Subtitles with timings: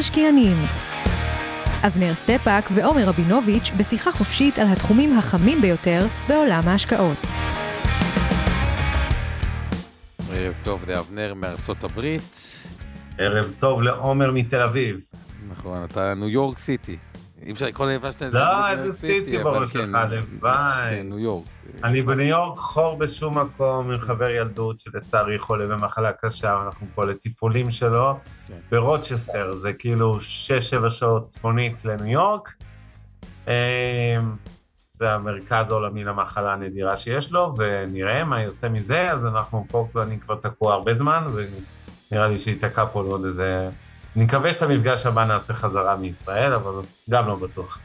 [0.00, 0.56] המשקיענים
[1.86, 7.16] אבנר סטפאק ועומר רבינוביץ' בשיחה חופשית על התחומים החמים ביותר בעולם ההשקעות.
[10.32, 12.58] ערב טוב לאבנר מארצות הברית.
[13.18, 15.00] ערב טוב לעומר מתל אביב.
[15.50, 16.96] נכון, אתה ניו יורק סיטי.
[17.46, 18.28] אי אפשר לקרוא שאתה...
[18.30, 20.90] לא, איזה city בראש שלך, הלוואי.
[20.90, 21.46] כן, ניו יורק.
[21.84, 27.04] אני בניו יורק חור בשום מקום עם חבר ילדות שלצערי חולה במחלה קשה, אנחנו פה
[27.04, 28.18] לטיפולים שלו.
[28.48, 28.54] כן.
[28.70, 30.14] ברוצ'סטר, זה כאילו
[30.86, 32.54] 6-7 שעות צפונית לניו יורק.
[33.48, 33.52] אמ,
[34.92, 40.20] זה המרכז העולמי למחלה הנדירה שיש לו, ונראה מה יוצא מזה, אז אנחנו פה, אני
[40.20, 41.26] כבר תקוע הרבה זמן,
[42.10, 43.70] ונראה לי שייתקע פה לעוד איזה...
[44.16, 46.72] אני מקווה שאת המפגש הבא נעשה חזרה מישראל, אבל
[47.10, 47.78] גם לא בטוח.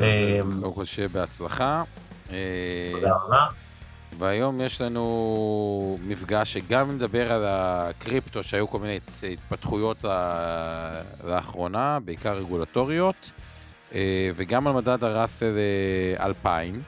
[0.00, 0.04] אמ,
[0.60, 1.82] קודם כל שיהיה בהצלחה.
[2.24, 2.36] תודה
[3.06, 3.46] אה, רבה.
[4.18, 9.00] והיום יש לנו מפגש שגם מדבר על הקריפטו, שהיו כל מיני
[9.32, 10.04] התפתחויות
[11.24, 13.30] לאחרונה, בעיקר רגולטוריות,
[13.94, 15.58] אה, וגם על מדד הראסל
[16.20, 16.82] 2000,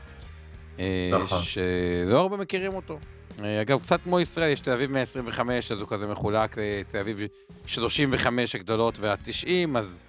[0.79, 1.39] אה, נכון.
[1.41, 2.99] שלא הרבה מכירים אותו.
[3.41, 7.21] אגב, קצת כמו ישראל, יש תל אביב 125, אז הוא כזה מחולק לתל אביב
[7.67, 10.01] 35 הגדולות וה-90, אז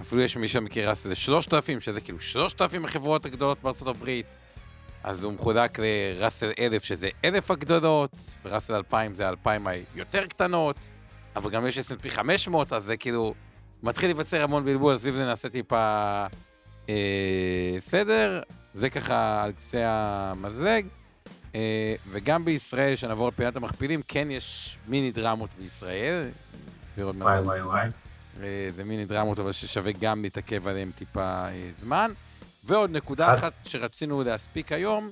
[0.00, 4.26] אפילו יש מי שמכיר ראסל 3,000, שזה כאילו 3,000 החברות הגדולות בארצות הברית.
[5.04, 10.88] אז הוא מחולק לראסל 1000, שזה 1,000 הגדולות, וראסל 2000 זה 2,000 היותר קטנות,
[11.36, 13.34] אבל גם יש S&P 500, אז זה כאילו
[13.82, 16.26] מתחיל להיווצר המון בלבול, אז סביב זה נעשה טיפה
[16.88, 18.42] אה, סדר.
[18.74, 20.86] זה ככה על קצה המזלג.
[21.54, 26.28] אה, וגם בישראל, שנעבור לפינת המכפילים, כן יש מיני דרמות בישראל.
[26.98, 27.88] וואי וואי וואי.
[28.42, 32.10] אה, זה מיני דרמות, אבל ששווה גם להתעכב עליהן טיפה אה, זמן.
[32.64, 35.10] ועוד נקודה אחת שרצינו להספיק היום,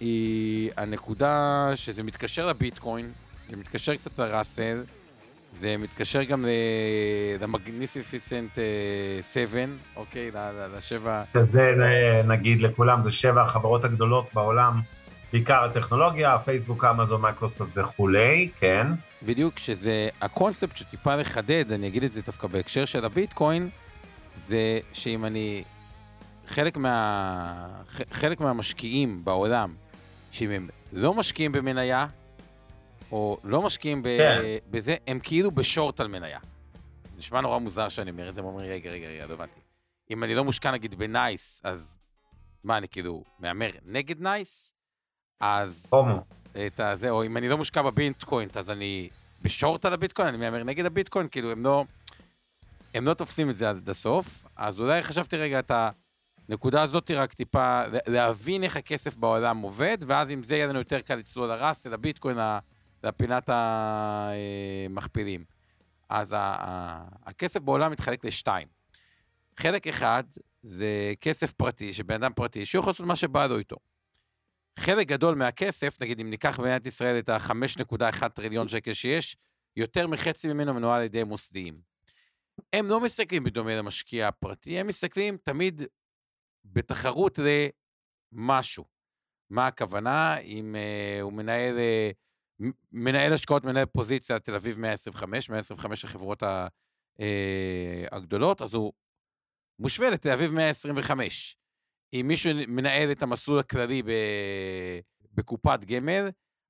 [0.00, 3.12] היא הנקודה שזה מתקשר לביטקוין,
[3.50, 4.84] זה מתקשר קצת ל Russell,
[5.52, 6.44] זה מתקשר גם
[7.40, 8.58] ל Magnificent
[9.22, 9.64] 7, אה,
[9.96, 10.30] אוקיי?
[10.76, 11.22] לשבע...
[11.32, 11.70] שזה
[12.24, 14.80] נגיד לכולם, זה שבע החברות הגדולות בעולם,
[15.34, 18.86] בעיקר הטכנולוגיה, פייסבוק, אמזון, מייקרוסופט וכולי, כן.
[19.22, 23.68] בדיוק, שזה הקונספט שטיפה לחדד, אני אגיד את זה דווקא בהקשר של הביטקוין,
[24.36, 25.64] זה שאם אני
[26.46, 29.74] חלק, מה, חלק מהמשקיעים בעולם,
[30.30, 32.06] שאם הם לא משקיעים במניה,
[33.12, 34.40] או לא משקיעים ב, כן.
[34.70, 36.38] בזה, הם כאילו בשורט על מניה.
[37.10, 39.60] זה נשמע נורא מוזר שאני אומר את זה, הם אומרים, רגע, רגע, רגע, לא הבנתי.
[40.10, 41.98] אם אני לא מושקע נגיד בנייס, אז
[42.64, 44.74] מה, אני כאילו מהמר נגד נייס?
[45.44, 45.86] אז...
[45.90, 46.24] הומו.
[46.66, 49.08] את הזה, או אם אני לא מושקע בביטקוין, אז אני
[49.42, 51.84] בשורט על הביטקוין, אני מהמר נגד הביטקוין, כאילו הם לא...
[52.94, 55.90] הם לא תופסים את זה עד הסוף, אז אולי חשבתי רגע את ה...
[56.48, 61.00] נקודה הזאת רק טיפה, להבין איך הכסף בעולם עובד, ואז עם זה יהיה לנו יותר
[61.00, 62.38] קל לצלול לרס, לביטקוין,
[63.04, 65.44] לפינת המכפילים.
[66.08, 66.34] אז
[67.26, 68.68] הכסף בעולם מתחלק לשתיים.
[69.56, 70.24] חלק אחד
[70.62, 73.76] זה כסף פרטי, שבן אדם פרטי, שיכול לעשות מה שבא לו איתו.
[74.78, 79.36] חלק גדול מהכסף, נגיד אם ניקח במדינת ישראל את ה-5.1 טריליון שקל שיש,
[79.76, 81.80] יותר מחצי ממנו מנוהל על ידי מוסדיים.
[82.72, 85.82] הם לא מסתכלים בדומה למשקיע הפרטי, הם מסתכלים תמיד
[86.64, 87.38] בתחרות
[88.32, 88.84] למשהו.
[89.50, 90.38] מה הכוונה?
[90.38, 96.66] אם uh, הוא מנהל, uh, מנהל השקעות, מנהל פוזיציה תל אביב 125, 125 החברות ה,
[97.18, 97.22] uh,
[98.12, 98.92] הגדולות, אז הוא
[99.78, 101.56] מושווה לתל אביב 125.
[102.14, 104.10] אם מישהו מנהל את המסלול הכללי ב,
[105.32, 106.28] בקופת גמל,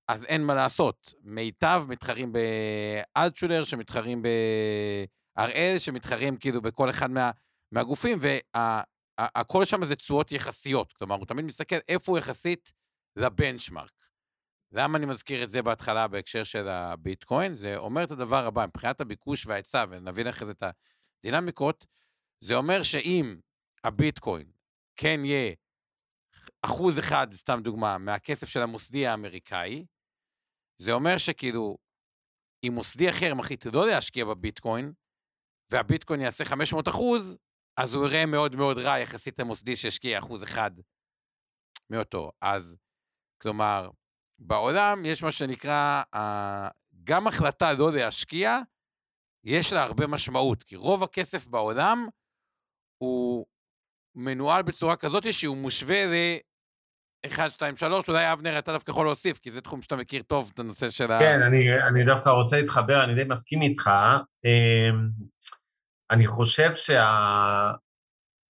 [0.09, 1.15] אז אין מה לעשות.
[1.23, 7.31] מיטב מתחרים באלטשולר, שמתחרים בהראל, שמתחרים כאילו בכל אחד מה,
[7.73, 8.83] מהגופים, וה...
[9.19, 12.73] הכל שם זה תשואות יחסיות, כלומר, הוא תמיד מסתכל איפה הוא יחסית
[13.17, 14.09] לבנצ'מארק.
[14.73, 17.55] למה אני מזכיר את זה בהתחלה בהקשר של הביטקוין?
[17.55, 20.63] זה אומר את הדבר הבא, מבחינת הביקוש וההיצע, ונבין אחרי זה את
[21.25, 21.87] הדינמיקות,
[22.41, 23.37] זה אומר שאם
[23.85, 24.47] הביטקוין
[24.97, 25.55] כן יהיה
[26.65, 29.87] אחוז אחד, סתם דוגמה, מהכסף של המוסדי האמריקאי,
[30.81, 31.77] זה אומר שכאילו,
[32.67, 34.93] אם מוסדי אחר מחליט לא להשקיע בביטקוין,
[35.71, 37.39] והביטקוין יעשה 500 אחוז,
[37.77, 40.71] אז הוא יראה מאוד מאוד רע יחסית למוסדי שהשקיע אחוז אחד
[41.91, 42.33] מאותו.
[42.41, 42.77] אז,
[43.43, 43.91] כלומר,
[44.39, 46.03] בעולם יש מה שנקרא,
[47.05, 48.59] גם החלטה לא להשקיע,
[49.45, 52.09] יש לה הרבה משמעות, כי רוב הכסף בעולם
[53.03, 53.47] הוא
[54.17, 56.15] מנוהל בצורה כזאת שהוא מושווה ל...
[57.27, 60.51] 1, 2, 3, אולי אבנר, אתה דווקא יכול להוסיף, כי זה תחום שאתה מכיר טוב,
[60.55, 61.19] את הנושא של ה...
[61.19, 63.91] כן, אני, אני דווקא רוצה להתחבר, אני די מסכים איתך.
[64.45, 65.09] אמ,
[66.11, 67.05] אני חושב שה...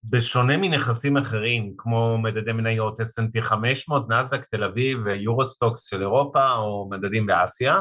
[0.05, 6.89] בשונה מנכסים אחרים, כמו מדדי מניות S&P 500, נסדק תל אביב ויורוסטוקס של אירופה, או
[6.91, 7.75] מדדים באסיה,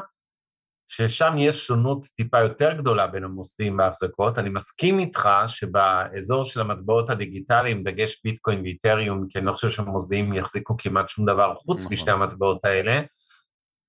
[0.95, 4.38] ששם יש שונות טיפה יותר גדולה בין המוסדים בהחזקות.
[4.38, 10.34] אני מסכים איתך שבאזור של המטבעות הדיגיטליים, דגש ביטקוין ואיתריום, כי אני לא חושב שמוסדים
[10.34, 11.94] יחזיקו כמעט שום דבר חוץ נכון.
[11.94, 13.01] משתי המטבעות האלה,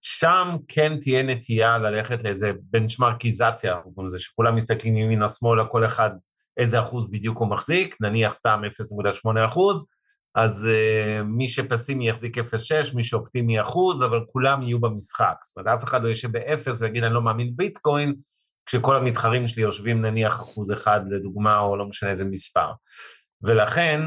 [0.00, 3.76] שם כן תהיה נטייה ללכת לאיזה בנצ'מרקיזציה,
[4.06, 6.10] זה שכולם מסתכלים ימינה-שמאלה, כל אחד
[6.56, 8.60] איזה אחוז בדיוק הוא מחזיק, נניח סתם
[9.26, 9.86] 0.8 אחוז,
[10.34, 12.42] אז uh, מי שפסימי יחזיק 0.6,
[12.94, 15.34] מי שאופטימי אחוז, אבל כולם יהיו במשחק.
[15.42, 18.14] זאת אומרת, אף אחד לא יושב באפס ויגיד, אני לא מאמין ביטקוין,
[18.66, 22.72] כשכל המתחרים שלי יושבים נניח אחוז אחד לדוגמה, או לא משנה איזה מספר.
[23.42, 24.00] ולכן,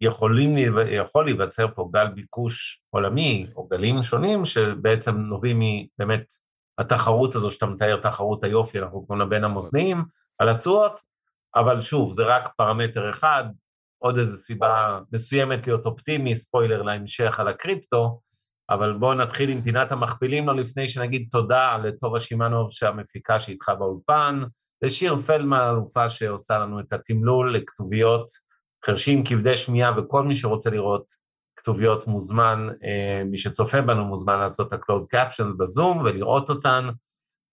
[0.00, 0.54] יכולים,
[0.90, 6.32] יכול להיווצר פה גל ביקוש עולמי, או גלים שונים, שבעצם נובעים מבאמת
[6.78, 10.04] התחרות הזו שאתה מתאר, תחרות היופי, אנחנו קוראים לה בין המוסדיים,
[10.38, 11.00] על התשואות,
[11.56, 13.44] אבל שוב, זה רק פרמטר אחד,
[13.98, 18.20] עוד איזו סיבה מסוימת להיות אופטימי, ספוילר להמשך על הקריפטו,
[18.70, 24.42] אבל בואו נתחיל עם פינת המכפילים לו לפני שנגיד תודה לטובה שמאנוב שהמפיקה שאיתך באולפן,
[24.82, 28.26] לשיר פלדמן, אלופה שעושה לנו את התמלול לכתוביות
[28.86, 31.04] חרשים, כבדי שמיעה, וכל מי שרוצה לראות
[31.56, 36.88] כתוביות מוזמן, אה, מי שצופה בנו מוזמן לעשות את ה-closed captions בזום ולראות אותן.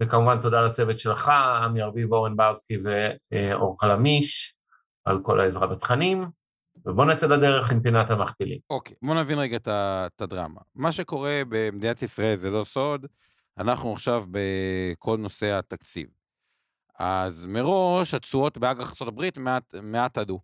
[0.03, 1.29] וכמובן תודה לצוות שלך,
[1.63, 4.55] עמי ארביב, אורן ברסקי ואור חלמיש,
[5.05, 6.25] על כל העזרה בתכנים,
[6.85, 8.59] ובואו נצא לדרך עם פינת המכפילים.
[8.69, 10.61] אוקיי, okay, בואו נבין רגע את הדרמה.
[10.75, 13.05] מה שקורה במדינת ישראל זה לא סוד,
[13.57, 16.07] אנחנו עכשיו בכל נושא התקציב.
[16.99, 20.39] אז מראש התשואות באג"ח ארה"ב מעט, מעט עדו.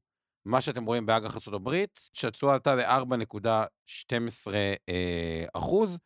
[0.45, 4.53] מה שאתם רואים באג"ח ארה"ב, שהתשואה עלתה ל-4.12
[4.89, 5.99] אה, אחוז,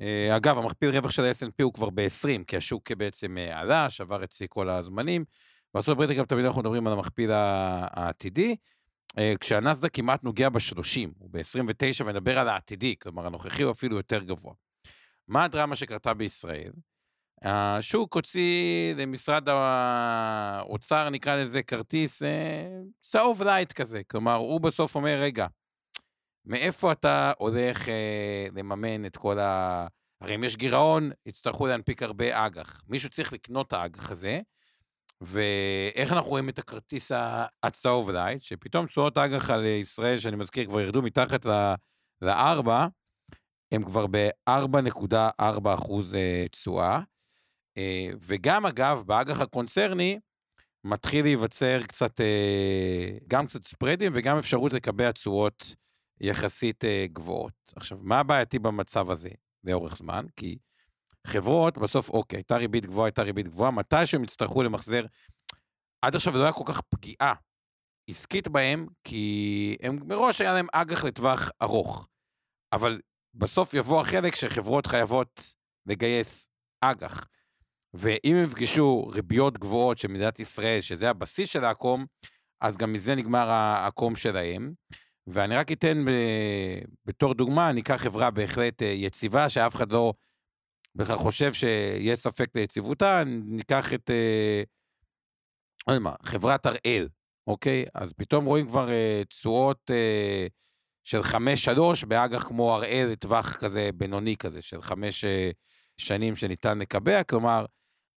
[0.00, 4.24] אה, אגב, המכפיל רווח של ה-S&P הוא כבר ב-20, כי השוק בעצם אה, עלה, שבר
[4.24, 5.24] את שיא כל הזמנים.
[5.74, 8.56] בארצות הברית, אגב, תמיד אנחנו מדברים על המכפיל העתידי,
[9.18, 14.22] אה, כשהנסדק כמעט נוגע ב-30, הוא ב-29, ונדבר על העתידי, כלומר, הנוכחי הוא אפילו יותר
[14.22, 14.54] גבוה.
[15.28, 16.72] מה הדרמה שקרתה בישראל?
[17.42, 22.22] השוק הוציא למשרד האוצר, נקרא לזה כרטיס
[23.00, 24.02] צהוב light כזה.
[24.10, 25.46] כלומר, הוא בסוף אומר, רגע,
[26.44, 29.86] מאיפה אתה הולך אה, לממן את כל ה...
[30.20, 32.82] הרי אם יש גירעון, יצטרכו להנפיק הרבה אג"ח.
[32.88, 34.40] מישהו צריך לקנות את האג"ח הזה,
[35.20, 37.12] ואיך אנחנו רואים את הכרטיס
[37.62, 41.46] הצהוב light, שפתאום תשואות אג"ח על ישראל, שאני מזכיר, כבר ירדו מתחת
[42.22, 42.70] ל-4,
[43.72, 47.00] הם כבר ב-4.4 אחוז אה, תשואה.
[47.78, 50.18] אה, וגם, אגב, באג"ח הקונצרני,
[50.84, 55.74] מתחיל להיווצר קצת, אה, גם קצת ספרדים וגם אפשרות לקבע תשואות
[56.20, 57.72] יחסית גבוהות.
[57.76, 59.30] עכשיו, מה הבעייתי במצב הזה
[59.64, 60.26] לאורך זמן?
[60.36, 60.58] כי
[61.26, 65.04] חברות, בסוף, אוקיי, הייתה ריבית גבוהה, הייתה ריבית גבוהה, מתי שהם יצטרכו למחזר,
[66.02, 67.34] עד עכשיו לא היה כל כך פגיעה
[68.10, 72.08] עסקית בהם, כי הם מראש היה להם אג"ח לטווח ארוך.
[72.72, 73.00] אבל
[73.34, 75.54] בסוף יבוא החלק שחברות חייבות
[75.86, 76.48] לגייס
[76.80, 77.26] אג"ח.
[77.94, 82.06] ואם הם יפגשו ריביות גבוהות של מדינת ישראל, שזה הבסיס של העקום,
[82.60, 84.72] אז גם מזה נגמר העקום שלהם.
[85.26, 86.04] ואני רק אתן
[87.06, 90.14] בתור דוגמה, אני אקח חברה בהחלט אה, יציבה, שאף אחד לא
[90.96, 94.62] בכלל חושב שיש ספק ליציבותה, ניקח את, אה,
[95.88, 97.08] לא יודע מה, חברת הראל,
[97.46, 97.84] אוקיי?
[97.94, 99.90] אז פתאום רואים כבר אה, תשואות
[101.04, 105.24] של חמש-שלוש באג"ח כמו הראל לטווח כזה בינוני כזה, של חמש
[105.96, 107.66] שנים שניתן לקבע, כלומר,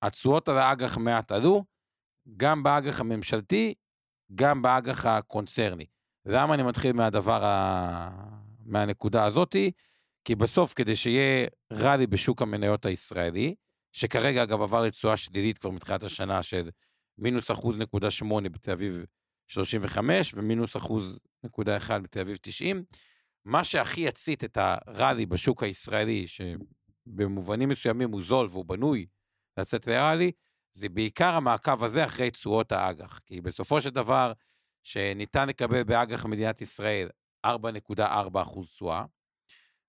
[0.03, 1.65] התשואות על האג"ח מעט עלו,
[2.37, 3.75] גם באג"ח הממשלתי,
[4.35, 5.87] גם באג"ח הקונצרני.
[6.27, 8.11] למה אני מתחיל מהדבר, ה...
[8.67, 9.71] מהנקודה הזאתי?
[10.27, 13.55] כי בסוף, כדי שיהיה ראלי בשוק המניות הישראלי,
[13.93, 16.71] שכרגע אגב עבר לתשואה שלילית כבר מתחילת השנה של
[17.19, 19.05] מינוס אחוז נקודה שמונה בתל אביב
[19.49, 22.85] 35 ומינוס אחוז נקודה אחד בתל אביב 90,
[23.45, 29.07] מה שהכי יצית את הראלי בשוק הישראלי, שבמובנים מסוימים הוא זול והוא בנוי
[29.57, 30.33] לצאת לראלי,
[30.73, 33.21] זה בעיקר המעקב הזה אחרי תשואות האג"ח.
[33.27, 34.33] כי בסופו של דבר,
[34.83, 37.09] שניתן לקבל באג"ח מדינת ישראל
[37.47, 38.03] 4.4
[38.43, 39.05] אחוז תשואה,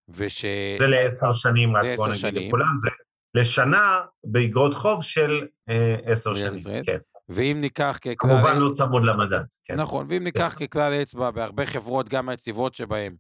[0.10, 0.46] וש...
[0.78, 2.48] זה לעשר שנים, רק בוא נגיד שנים.
[2.48, 2.90] לכולם, זה
[3.36, 6.82] לשנה באגרות חוב של אה, עשר שנים, ישראל.
[6.86, 6.98] כן.
[7.30, 8.16] ואם ניקח ככלל...
[8.18, 9.44] כמובן לא צמוד למדד.
[9.64, 9.76] כן.
[9.76, 10.68] נכון, ואם ניקח כן.
[10.68, 13.16] ככלל אצבע בהרבה חברות, גם היציבות שבהן,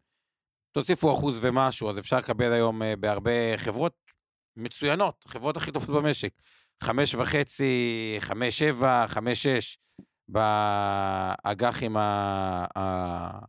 [0.71, 3.93] תוסיפו אחוז ומשהו, אז אפשר לקבל היום אה, בהרבה חברות
[4.57, 6.31] מצוינות, חברות הכי טובות במשק.
[6.83, 9.77] חמש וחצי, חמש שבע, חמש שש
[10.29, 11.95] באג"חים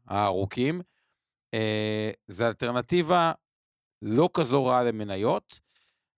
[0.09, 0.81] הארוכים.
[1.55, 3.33] אה, זו אלטרנטיבה
[4.03, 5.61] לא כזו רעה למניות,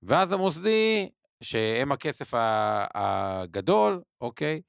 [0.03, 1.09] ואז המוסדי,
[1.43, 2.31] שהם הכסף
[2.95, 4.61] הגדול, אוקיי,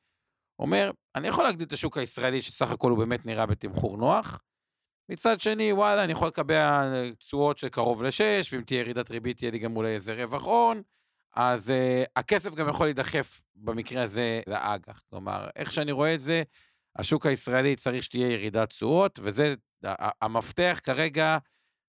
[0.60, 4.39] אומר, אני יכול להגדיל את השוק הישראלי, שסך הכל הוא באמת נראה בתמחור נוח.
[5.10, 6.84] מצד שני, וואלה, אני יכול לקבע
[7.20, 10.82] תשואות של קרוב לשש, ואם תהיה ירידת ריבית, תהיה לי גם אולי איזה רווח הון.
[11.36, 15.01] אז uh, הכסף גם יכול להידחף במקרה הזה לאג"ח.
[15.10, 16.44] כלומר, איך שאני רואה את זה,
[16.96, 19.53] השוק הישראלי צריך שתהיה ירידת תשואות, וזה
[20.22, 21.38] המפתח כרגע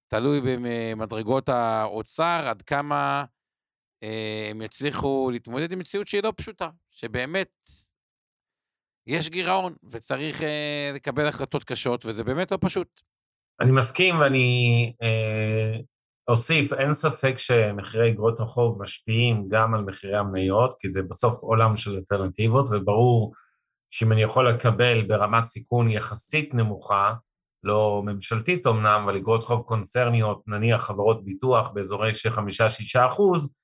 [0.08, 3.24] תלוי במדרגות האוצר, עד כמה
[4.02, 7.50] אה, הם יצליחו להתמודד עם מציאות שהיא לא פשוטה, שבאמת
[9.06, 13.02] יש גירעון וצריך אה, לקבל החלטות קשות, וזה באמת לא פשוט.
[13.60, 15.80] אני מסכים ואני אה,
[16.28, 21.76] אוסיף, אין ספק שמחירי אגרות החוב משפיעים גם על מחירי המניות, כי זה בסוף עולם
[21.76, 23.32] של אלטרנטיבות, וברור
[23.90, 27.12] שאם אני יכול לקבל ברמת סיכון יחסית נמוכה,
[27.64, 33.54] לא ממשלתית אמנם, אבל אגרות חוב קונצרניות, נניח חברות ביטוח באזורי של חמישה-שישה אחוז,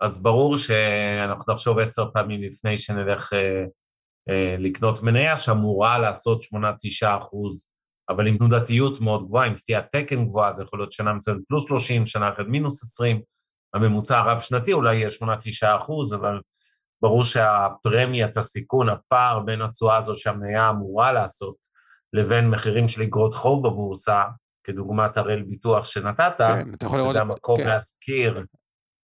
[0.00, 3.64] אז ברור שאנחנו נחשוב עשר פעמים לפני שנלך אה,
[4.28, 7.70] אה, לקנות מניה שאמורה לעשות שמונה-תשעה אחוז,
[8.08, 11.68] אבל עם תנודתיות מאוד גבוהה, עם סטיית תקן גבוהה, זה יכול להיות שנה מסוימת פלוס
[11.68, 13.20] 30, שנה אחרת מינוס 20,
[13.74, 16.40] הממוצע הרב-שנתי אולי יהיה שמונה-תשעה אחוז, אבל
[17.02, 21.69] ברור שהפרמיית הסיכון, הפער בין התשואה הזו שהמניה אמורה לעשות,
[22.12, 24.22] לבין מחירים של אגרות חוב בבורסה,
[24.64, 27.10] כדוגמת הראל ביטוח שנתת, כן, אתה יכול לראות...
[27.10, 27.66] וזה המקום כן.
[27.66, 28.44] להזכיר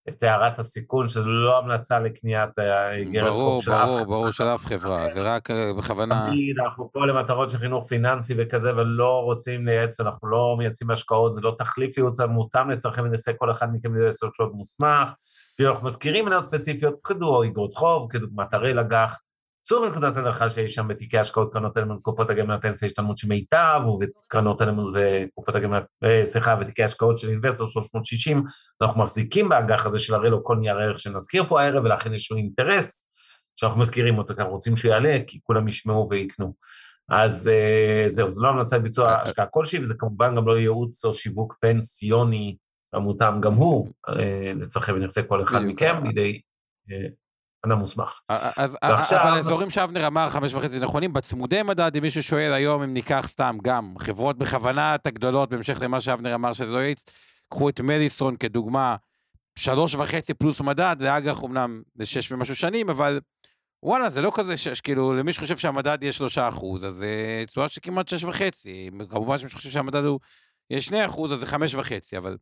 [0.09, 2.59] את הערת הסיכון, שזו לא המלצה לקניית
[2.97, 4.03] איגרת חוב של אף חברה.
[4.03, 6.27] ברור, ברור, של אף חברה, זה רק אה, בכוונה...
[6.29, 11.35] תמיד, אנחנו פה למטרות של חינוך פיננסי וכזה, ולא רוצים לייעץ, אנחנו לא מייצאים השקעות,
[11.35, 15.11] זה לא תחליף ייעוץ מותאם לצרכי ונצא כל אחד מכם לעשר שעות מוסמך.
[15.59, 19.19] ואנחנו מזכירים מניות ספציפיות, כדור איגרות חוב, כדוגמת הראל אג"ח,
[19.67, 23.81] צאו מנקודת הנחה שיש שם בתיקי השקעות קרנות אלמנט, קופות הגמל הפנסיה השתלמות של מיטב,
[24.01, 28.43] וקרנות אלמנט וקופות הגמל, אה, סליחה, ותיקי השקעות של Investor 360,
[28.81, 32.31] אנחנו מחזיקים באג"ח הזה של הראל או כל נייר ערך שנזכיר פה הערב, ולכן יש
[32.31, 33.09] לנו אינטרס
[33.55, 36.53] שאנחנו מזכירים אותו, כי אנחנו רוצים שהוא יעלה, כי כולם ישמעו ויקנו.
[37.09, 41.13] אז uh, זהו, זו לא המלצת ביצוע השקעה כלשהי, וזה כמובן גם לא ייעוץ או
[41.13, 42.55] שיווק פנסיוני
[42.93, 44.11] המותאם גם הוא, uh,
[44.55, 46.41] לצרכי ונכסי כל אחד מכם, לידי
[47.71, 48.19] אדם מוסמך.
[48.29, 49.21] אז, ועכשיו...
[49.21, 53.25] אבל האזורים שאבנר אמר, חמש וחצי נכונים, בצמודי מדד, אם מישהו שואל היום, אם ניקח
[53.27, 57.05] סתם גם חברות בכוונת הגדולות, בהמשך למה שאבנר אמר שזה לא יעיץ,
[57.49, 58.95] קחו את מדיסון כדוגמה,
[59.59, 63.19] שלוש וחצי פלוס מדד, לאג"ח אמנם זה שש ומשהו שנים, אבל
[63.83, 67.67] וואלה, זה לא כזה שש, כאילו, למי שחושב שהמדד יהיה שלושה אחוז, אז זה תשואה
[67.67, 68.89] של כמעט שש וחצי.
[69.09, 70.19] כמובן שמי שחושב שהמדד הוא
[70.69, 72.37] יהיה שני אחוז, אז זה חמש וחצי, אבל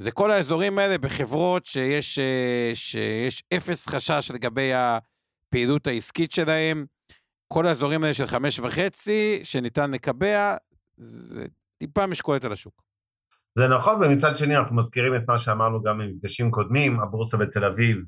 [0.00, 6.86] זה כל האזורים האלה בחברות שיש, אה, שיש אפס חשש לגבי הפעילות העסקית שלהם.
[7.48, 10.56] כל האזורים האלה של חמש וחצי, שניתן לקבע,
[10.96, 11.46] זה
[11.78, 12.82] טיפה משקולת על השוק.
[13.58, 17.98] זה נכון, ומצד שני אנחנו מזכירים את מה שאמרנו גם במפגשים קודמים, הבורסה בתל אביב,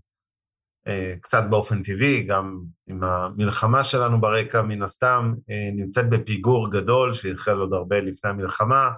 [0.87, 7.13] אה, קצת באופן טבעי, גם עם המלחמה שלנו ברקע, מן הסתם, אה, נמצאת בפיגור גדול
[7.13, 8.91] שהתחיל עוד הרבה לפני המלחמה.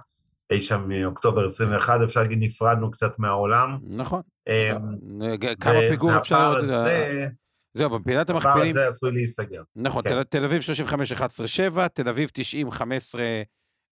[0.51, 3.77] אי שם מאוקטובר 21, אפשר להגיד נפרדנו קצת מהעולם.
[3.83, 4.21] נכון.
[4.47, 6.55] אמ, כמה פיגור אפשר...
[6.55, 7.27] הזה...
[7.73, 8.57] זהו, במפינת המכפילים...
[8.57, 9.61] הפער הזה עשוי להיסגר.
[9.75, 10.23] נכון, כן.
[10.23, 13.21] תל אביב 35, 11, 7, תל אביב 90, 15,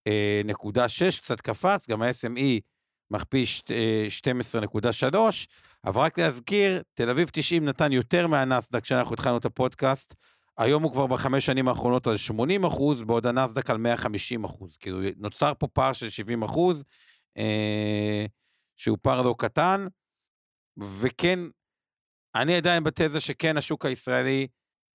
[0.07, 2.61] אה, נקודה 6, קצת קפץ, גם ה-SME
[3.11, 3.45] מכפיל
[5.11, 5.17] 12.3,
[5.85, 10.15] אבל רק להזכיר, תל אביב 90 נתן יותר מהנסדק כשאנחנו התחלנו את הפודקאסט,
[10.59, 14.77] היום הוא כבר בחמש שנים האחרונות על 80 אחוז, בעוד הנסדק על 150 אחוז.
[14.77, 16.85] כאילו, נוצר פה פער של 70 אחוז,
[17.39, 18.27] אה,
[18.77, 19.87] שהוא פער לא קטן,
[20.79, 21.39] וכן,
[22.35, 24.47] אני עדיין בתזה שכן השוק הישראלי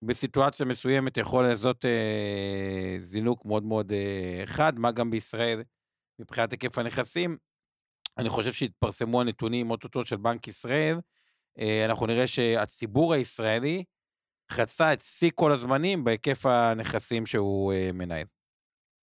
[0.02, 5.64] בסיטואציה מסוימת יכול לעשות אה, זינוק מאוד מאוד אה, חד, מה גם בישראל
[6.20, 7.38] מבחינת היקף הנכסים.
[8.18, 11.00] אני חושב שהתפרסמו הנתונים אוטוטו של בנק ישראל,
[11.60, 13.84] אה, אנחנו נראה שהציבור הישראלי,
[14.52, 18.25] חצה את שיא כל הזמנים בהיקף הנכסים שהוא uh, מנהל.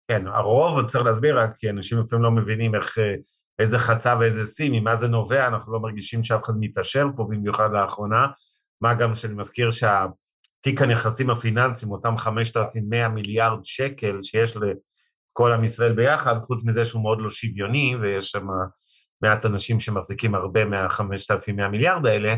[0.09, 3.15] כן, הרוב, צריך להסביר רק, כי אנשים לפעמים לא מבינים איך, אה,
[3.59, 7.69] איזה חצה ואיזה שיא, ממה זה נובע, אנחנו לא מרגישים שאף אחד מתעשר פה, במיוחד
[7.73, 8.27] לאחרונה.
[8.81, 15.93] מה גם שאני מזכיר שהתיק הנכסים הפיננסיים, אותם 5,100 מיליארד שקל שיש לכל עם ישראל
[15.93, 18.47] ביחד, חוץ מזה שהוא מאוד לא שוויוני, ויש שם
[19.23, 22.35] מעט אנשים שמחזיקים הרבה מה-5,100 מיליארד האלה,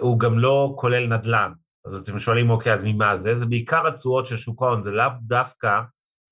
[0.00, 1.52] הוא גם לא כולל נדל"ן.
[1.86, 3.34] אז אתם שואלים, אוקיי, אז ממה זה?
[3.34, 5.80] זה בעיקר התשואות של שוק ההון, זה לאו דווקא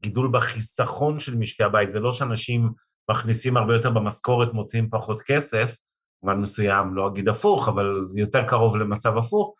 [0.02, 2.70] גידול בחיסכון של משקי הבית, זה לא שאנשים
[3.10, 5.76] מכניסים הרבה יותר במשכורת, מוציאים פחות כסף,
[6.22, 9.54] במובן מסוים, לא אגיד הפוך, אבל יותר קרוב למצב הפוך,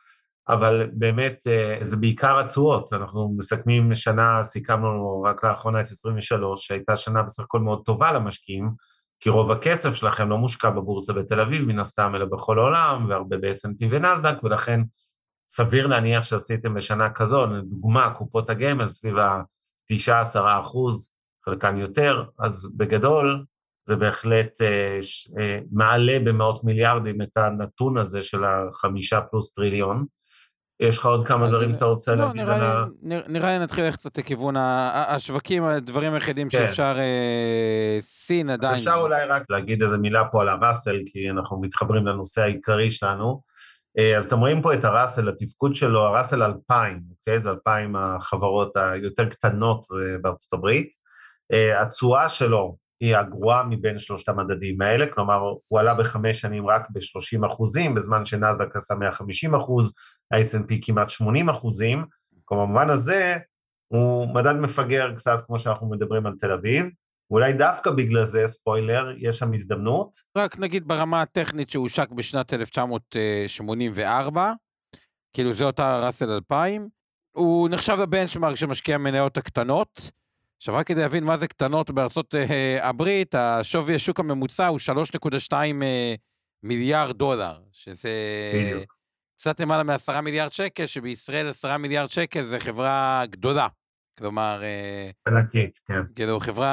[0.48, 1.38] אבל באמת
[1.80, 2.92] זה בעיקר התשואות.
[2.92, 8.70] אנחנו מסכמים שנה, סיכמנו רק לאחרונה את 23, שהייתה שנה בסך הכל מאוד טובה למשקיעים,
[9.20, 13.36] כי רוב הכסף שלכם לא מושקע בבורסה בתל אביב, מן הסתם, אלא בכל העולם, והרבה
[13.36, 14.80] ב-S&P ונסדק, ולכן
[15.48, 21.10] סביר להניח שעשיתם בשנה כזו, לדוגמה, קופות הגמל סביב ה-9-10 אחוז,
[21.44, 23.44] חלקן יותר, אז בגדול
[23.86, 30.04] זה בהחלט אה, ש, אה, מעלה במאות מיליארדים את הנתון הזה של החמישה פלוס טריליון.
[30.80, 32.84] יש לך עוד כמה דברים שאתה רוצה לא, להגיד על ה...
[33.02, 36.66] נראה לי נתחיל ללכת קצת לכיוון השווקים, הדברים היחידים כן.
[36.66, 38.74] שאפשר, אה, סין עדיין.
[38.74, 43.40] אפשר אולי רק להגיד איזה מילה פה על הראסל, כי אנחנו מתחברים לנושא העיקרי שלנו.
[43.98, 47.40] אה, אז אתם רואים פה את הראסל, התפקוד שלו, הראסל 2000, אוקיי?
[47.40, 50.88] זה 2,000 החברות היותר קטנות אה, בארצות הברית.
[51.52, 56.88] אה, התשואה שלו היא הגרועה מבין שלושת המדדים האלה, כלומר, הוא עלה בחמש שנים רק
[56.90, 59.92] ב-30 אחוזים, בזמן שנסדק עשה 150 אחוז,
[60.30, 62.04] ה-S&P כמעט 80 אחוזים,
[62.44, 63.36] כלומר, במובן הזה,
[63.88, 66.86] הוא מדד מפגר קצת כמו שאנחנו מדברים על תל אביב,
[67.34, 70.16] ואולי דווקא בגלל זה, ספוילר, יש שם הזדמנות.
[70.38, 74.52] רק נגיד ברמה הטכנית שהושק בשנת 1984,
[75.32, 76.88] כאילו זה אותה ראסל 2000,
[77.36, 80.10] הוא נחשב לבנצ'מארק שמשקיע מניות הקטנות.
[80.56, 84.78] עכשיו, רק כדי להבין מה זה קטנות בארצות אה, הברית, השווי השוק הממוצע הוא
[85.50, 86.14] 3.2 אה,
[86.62, 88.10] מיליארד דולר, שזה
[88.54, 88.94] בדיוק.
[89.38, 93.68] קצת למעלה מ-10 מיליארד שקל, שבישראל 10 מיליארד שקל זה חברה גדולה.
[94.18, 94.62] כלומר...
[94.62, 96.00] אה, ענקית, כן.
[96.14, 96.68] כאילו, חברה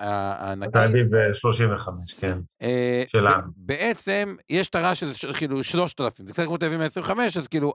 [0.00, 0.70] אה, ענקית.
[0.70, 3.42] אתה אביב 35, כן, אה, שלנו.
[3.56, 7.72] בעצם, יש את הרעש של כאילו 3,000, זה קצת כמו תל אביב 125, אז כאילו,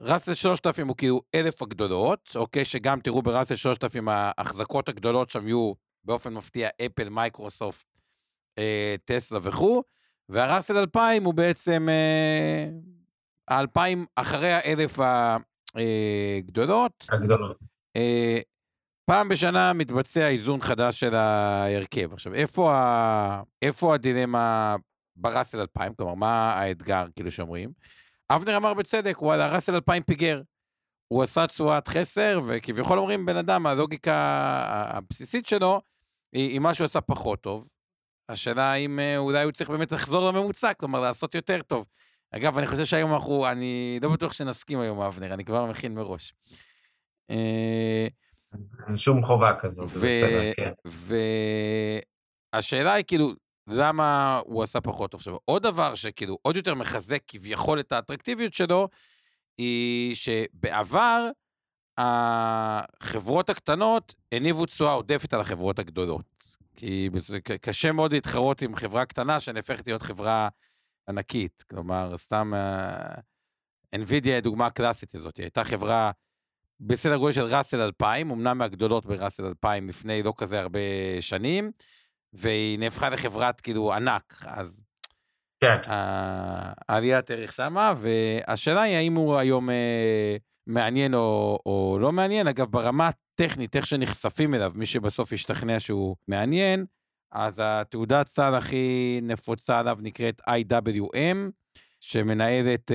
[0.00, 2.64] ראסל 3000 הוא כאילו אלף הגדולות, אוקיי?
[2.64, 5.72] שגם תראו בראסל 3000 ההחזקות הגדולות שם יהיו
[6.04, 7.86] באופן מפתיע אפל, מייקרוסופט,
[9.04, 9.82] טסלה וכו',
[10.28, 11.88] והראסל 2000 הוא בעצם
[13.48, 14.98] ה-2000 אחרי האלף
[15.74, 17.06] הגדולות.
[17.12, 17.56] אה, הגדולות.
[17.96, 18.40] אה,
[19.10, 22.12] פעם בשנה מתבצע איזון חדש של ההרכב.
[22.12, 23.42] עכשיו, איפה, ה...
[23.62, 24.76] איפה הדילמה
[25.16, 25.94] בראסל 2000?
[25.94, 27.72] כלומר, מה האתגר, כאילו שאומרים?
[28.30, 30.42] אבנר אמר בצדק, וואלה, ראסל 2000 פיגר.
[31.08, 34.14] הוא עשה תשואת חסר, וכביכול אומרים, בן אדם, הלוגיקה
[34.68, 35.80] הבסיסית שלו,
[36.32, 37.68] היא, היא מה שהוא עשה פחות טוב.
[38.28, 41.84] השאלה אם אה, אולי הוא צריך באמת לחזור לממוצע, כלומר, לעשות יותר טוב.
[42.32, 46.32] אגב, אני חושב שהיום אנחנו, אני לא בטוח שנסכים היום, אבנר, אני כבר מכין מראש.
[47.30, 48.06] אה,
[48.86, 50.72] אין שום חובה כזאת, זה בסדר, כן.
[52.54, 53.32] והשאלה היא כאילו,
[53.66, 55.20] למה הוא עשה פחות טוב?
[55.20, 58.88] עכשיו, עוד דבר שכאילו עוד יותר מחזק כביכול את האטרקטיביות שלו,
[59.58, 61.28] היא שבעבר
[61.98, 66.56] החברות הקטנות הניבו תשואה עודפת על החברות הגדולות.
[66.76, 67.08] כי
[67.60, 70.48] קשה מאוד להתחרות עם חברה קטנה שנהפכת להיות חברה
[71.10, 71.64] ענקית.
[71.70, 73.20] כלומר, סתם uh,
[73.96, 76.10] NVIDIA היא דוגמה קלאסית הזאת, היא הייתה חברה
[76.80, 80.80] בסדר גודל של ראסל 2000, אמנם מהגדולות בראסל 2000 לפני לא כזה הרבה
[81.20, 81.70] שנים,
[82.32, 84.82] והיא נהפכה לחברת כאילו ענק, אז...
[85.64, 85.76] כן.
[86.88, 89.72] העליית ערך שמה, והשאלה היא האם הוא היום uh,
[90.66, 92.46] מעניין או, או לא מעניין.
[92.46, 96.86] אגב, ברמה הטכנית, איך שנחשפים אליו, מי שבסוף ישתכנע שהוא מעניין,
[97.32, 101.50] אז התעודת סל הכי נפוצה עליו נקראת IWM,
[102.00, 102.90] שמנהלת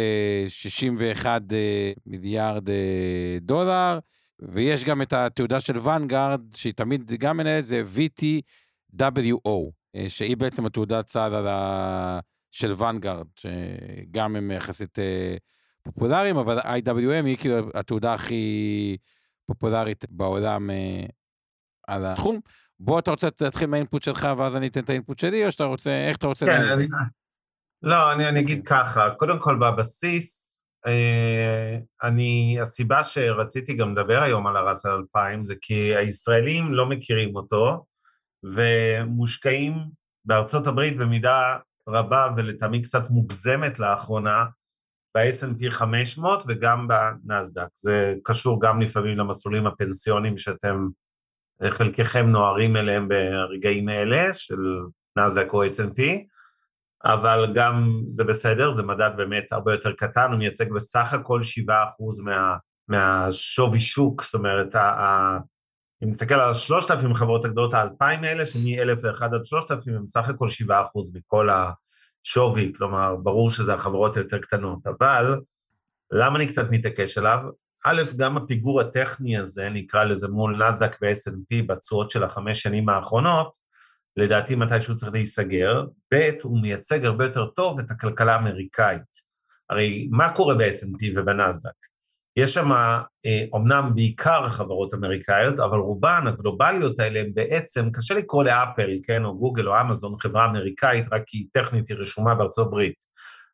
[0.48, 4.00] 61 אה, אה, מיליארד אה, דולר,
[4.40, 9.72] ויש גם את התעודה של ואנגארד, שהיא תמיד גם מנהלת, זה VTWO,
[10.08, 12.20] שהיא בעצם התעודת סל ה...
[12.52, 14.98] של ואנגארד, שגם הם יחסית
[15.84, 18.98] פופולריים, אבל IWM היא כאילו התעודה הכי
[19.46, 20.70] פופולרית בעולם
[21.88, 22.40] על התחום.
[22.80, 26.08] בוא, אתה רוצה להתחיל מהאינפוט שלך, ואז אני אתן את האינפוט שלי, או שאתה רוצה,
[26.08, 26.46] איך אתה רוצה...
[26.46, 26.88] כן, אני...
[27.82, 30.56] לא, אני, אני אגיד ככה, קודם כל בבסיס,
[30.88, 37.36] אה, אני, הסיבה שרציתי גם לדבר היום על הרס 2000 זה כי הישראלים לא מכירים
[37.36, 37.86] אותו,
[38.44, 39.74] ומושקעים
[40.26, 41.58] בארצות הברית במידה
[41.90, 44.46] רבה ולטעמי קצת מוגזמת לאחרונה,
[45.18, 47.68] ב-S&P 500 וגם בנסדק.
[47.76, 50.88] זה קשור גם לפעמים למסלולים הפנסיונים שאתם
[51.64, 54.60] חלקכם נוערים אליהם ברגעים אלה של
[55.18, 56.02] נסדק או S&P,
[57.06, 62.24] אבל גם זה בסדר, זה מדד באמת הרבה יותר קטן, הוא מייצג בסך הכל 7%
[62.24, 65.38] מה, מהשווי שוק, זאת אומרת, ה,
[66.04, 70.72] אם נסתכל על 3,000 חברות הגדולות, ה-2,000 האלה, שמ-1,001 עד 3,000 הם סך הכל 7%
[71.14, 75.36] מכל השווי, כלומר, ברור שזה החברות היותר קטנות, אבל
[76.12, 77.40] למה אני קצת מתעקש עליו?
[77.88, 83.58] א', גם הפיגור הטכני הזה, נקרא לזה מול נסדק ו-S&P בתשואות של החמש שנים האחרונות,
[84.18, 89.26] לדעתי מתישהו צריך להיסגר, ב', הוא מייצג הרבה יותר טוב את הכלכלה האמריקאית.
[89.70, 91.72] הרי מה קורה ב-S&P ובנסדק?
[92.38, 92.70] יש שם
[93.54, 99.38] אומנם בעיקר חברות אמריקאיות, אבל רובן הגלובליות האלה הם בעצם, קשה לקרוא לאפל, כן, או
[99.38, 102.96] גוגל או אמזון חברה אמריקאית, רק כי טכנית היא רשומה בארצות הברית.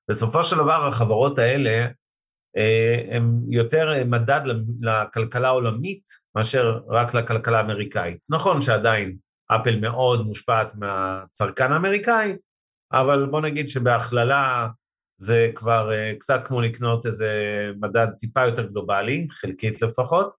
[0.10, 1.88] בסופו של דבר החברות האלה
[3.12, 4.42] הן יותר מדד
[4.82, 6.04] לכלכלה העולמית
[6.36, 8.18] מאשר רק לכלכלה האמריקאית.
[8.30, 9.16] נכון שעדיין
[9.48, 12.36] אפל מאוד מושפעת מהצרכן האמריקאי,
[12.94, 14.68] אבל בוא נגיד שבהכללה
[15.18, 17.32] זה כבר uh, קצת כמו לקנות איזה
[17.82, 20.34] מדד טיפה יותר גלובלי, חלקית לפחות,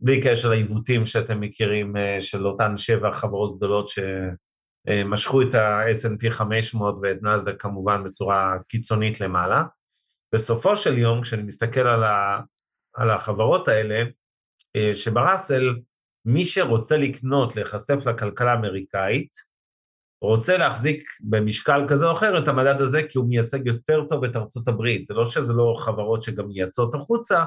[0.00, 7.16] בלי קשר לעיוותים שאתם מכירים של אותן שבע חברות גדולות שמשכו את ה-S&P 500 ואת
[7.22, 9.62] נסדק כמובן בצורה קיצונית למעלה.
[10.34, 12.40] בסופו של יום, כשאני מסתכל על, ה,
[12.94, 15.76] על החברות האלה, uh, שבראסל,
[16.24, 19.30] מי שרוצה לקנות, להיחשף לכלכלה האמריקאית,
[20.22, 24.36] רוצה להחזיק במשקל כזה או אחר את המדד הזה כי הוא מייצג יותר טוב את
[24.36, 25.06] ארצות הברית.
[25.06, 27.44] זה לא שזה לא חברות שגם מייצאות החוצה,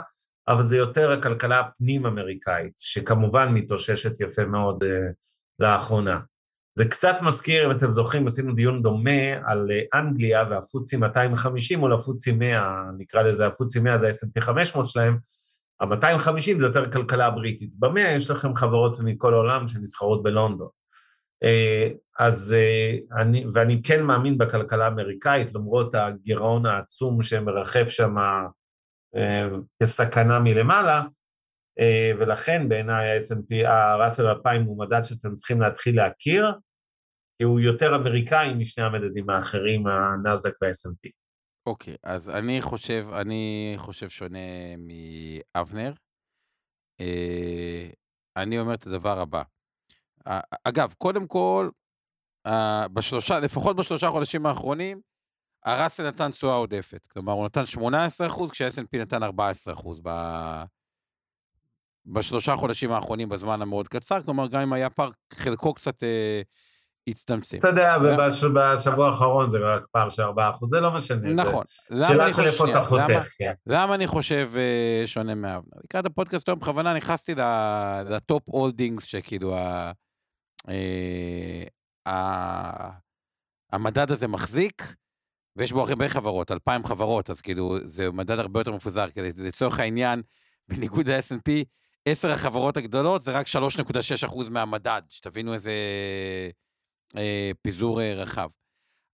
[0.48, 4.88] אבל זה יותר הכלכלה הפנים-אמריקאית, שכמובן מתאוששת יפה מאוד uh,
[5.60, 6.20] לאחרונה.
[6.76, 11.94] זה קצת מזכיר, אם אתם זוכרים, עשינו דיון דומה על uh, אנגליה והפוצי 250 מול
[11.94, 15.18] הפוצי 100, נקרא לזה הפוצי 100 זה ה-S&P 500 שלהם,
[15.82, 17.76] ה-250 זה יותר כלכלה בריטית.
[17.80, 20.68] במאה יש לכם חברות מכל העולם שנסחרות בלונדון.
[21.44, 28.18] אה, אז אה, אני, ואני כן מאמין בכלכלה האמריקאית, למרות הגירעון העצום שמרחף שם
[29.16, 29.48] אה,
[29.84, 31.02] כסכנה מלמעלה,
[32.20, 36.52] ולכן בעיניי ה-S&P, ה-Russell 2000 הוא מדד שאתם צריכים להתחיל להכיר,
[37.38, 41.10] כי הוא יותר אמריקאי משני המדדים האחרים, הנסדק וה-S&P.
[41.66, 44.40] אוקיי, okay, אז אני חושב, אני חושב שונה
[44.78, 45.94] מאבנר.
[48.38, 49.44] אני אומר את הדבר הבא.
[50.64, 51.70] אגב, קודם כל,
[52.94, 55.02] בשלושה, לפחות בשלושה חודשים האחרונים,
[55.66, 57.08] הראסל נתן תשואה עודפת.
[57.08, 59.28] כלומר, הוא נתן 18%, כשה-S&P נתן 14%
[60.04, 60.10] ב...
[62.06, 64.22] בשלושה חודשים האחרונים, בזמן המאוד קצר.
[64.22, 66.42] כלומר, גם אם היה פער, חלקו קצת אה,
[67.08, 67.58] הצטמצם.
[67.58, 70.26] אתה יודע, בשבוע האחרון זה רק פער של 4%,
[70.68, 71.34] זה לא משנה.
[71.34, 71.64] נכון.
[71.88, 73.54] שאלה של איפה אתה חותך, כן.
[73.68, 75.80] למה אני חושב אה, שונה מאבנר?
[75.84, 77.36] לקראת הפודקאסט היום בכוונה נכנסתי
[78.10, 79.92] לטופ הולדינגס, שכאילו אה,
[83.72, 84.94] המדד הזה מחזיק,
[85.56, 89.80] ויש בו הרבה חברות, 2,000 חברות, אז כאילו, זה מדד הרבה יותר מפוזר, כי לצורך
[89.80, 90.22] העניין,
[90.70, 91.52] בניגוד ל-S&P,
[92.06, 93.46] 10 החברות הגדולות זה רק
[94.28, 95.72] 3.6% מהמדד, שתבינו איזה
[97.18, 98.50] אה, פיזור אה, רחב.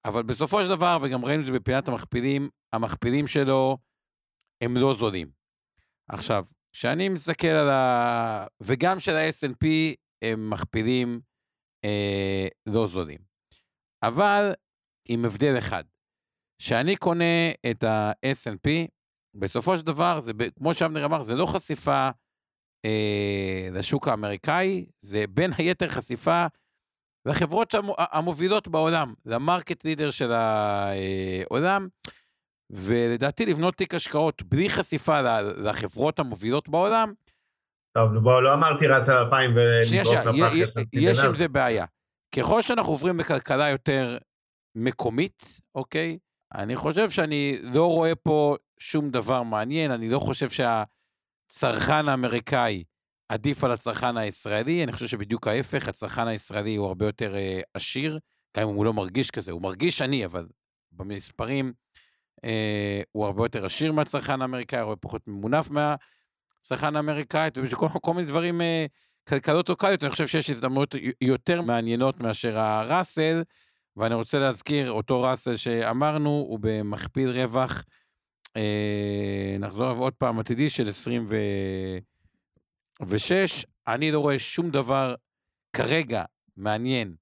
[0.06, 3.78] אבל בסופו של דבר, וגם ראינו את זה בפינת המכפילים, המכפילים שלו
[4.64, 5.32] הם לא זולים.
[6.10, 8.48] עכשיו, כשאני מסתכל על ה...
[8.62, 9.68] וגם של ה-S&P
[10.22, 11.22] הם מכפילים
[11.86, 13.20] אה, לא זולים.
[14.04, 14.54] אבל
[15.10, 15.84] עם הבדל אחד,
[16.62, 18.70] כשאני קונה את ה-S&P,
[19.36, 22.10] בסופו של דבר, זה, כמו שאבנר אמר, זה לא חשיפה
[23.72, 26.46] לשוק האמריקאי, זה בין היתר חשיפה
[27.28, 31.88] לחברות המובילות בעולם, למרקט לידר של העולם,
[32.70, 37.14] ולדעתי לבנות תיק השקעות בלי חשיפה לחברות המובילות בעולם,
[37.98, 40.52] טוב, בוא, לא אמרתי רס על 2000 ונזרוק לפח
[40.94, 41.86] יש עם זה בעיה.
[42.36, 44.18] ככל שאנחנו עוברים בכלכלה יותר
[44.76, 46.18] מקומית, אוקיי?
[46.56, 50.50] אני חושב שאני לא רואה פה שום דבר מעניין, אני לא חושב
[51.48, 52.84] שהצרכן האמריקאי
[53.30, 58.20] עדיף על הצרכן הישראלי, אני חושב שבדיוק ההפך, הצרכן הישראלי הוא הרבה יותר אה, עשיר,
[58.58, 60.48] גם אם הוא לא מרגיש כזה, הוא מרגיש עני, אבל
[60.92, 61.74] במספרים
[62.44, 65.96] אה, הוא הרבה יותר עשיר מהצרכן האמריקאי, הרבה פחות ממונף מה...
[66.62, 68.86] צרכן אמריקאית, וכל מיני דברים, אה,
[69.28, 73.44] כלכלות לוקאליות, אני חושב שיש הזדמנויות יותר מעניינות מאשר הראסל,
[73.98, 77.84] ואני רוצה להזכיר, אותו ראסל שאמרנו, הוא במכפיל רווח,
[78.56, 83.66] אה, נחזור עוד פעם, עתידי של 26.
[83.88, 85.16] אני לא רואה שום דבר
[85.74, 86.24] כרגע
[86.58, 87.16] מעניין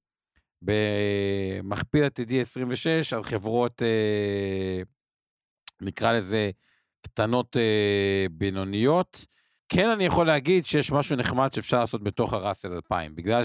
[0.61, 4.81] במכפיל עתידי 26 על חברות, אה,
[5.81, 6.51] נקרא לזה,
[7.01, 9.25] קטנות אה, בינוניות.
[9.69, 13.43] כן אני יכול להגיד שיש משהו נחמד שאפשר לעשות בתוך הראסל 2000, בגלל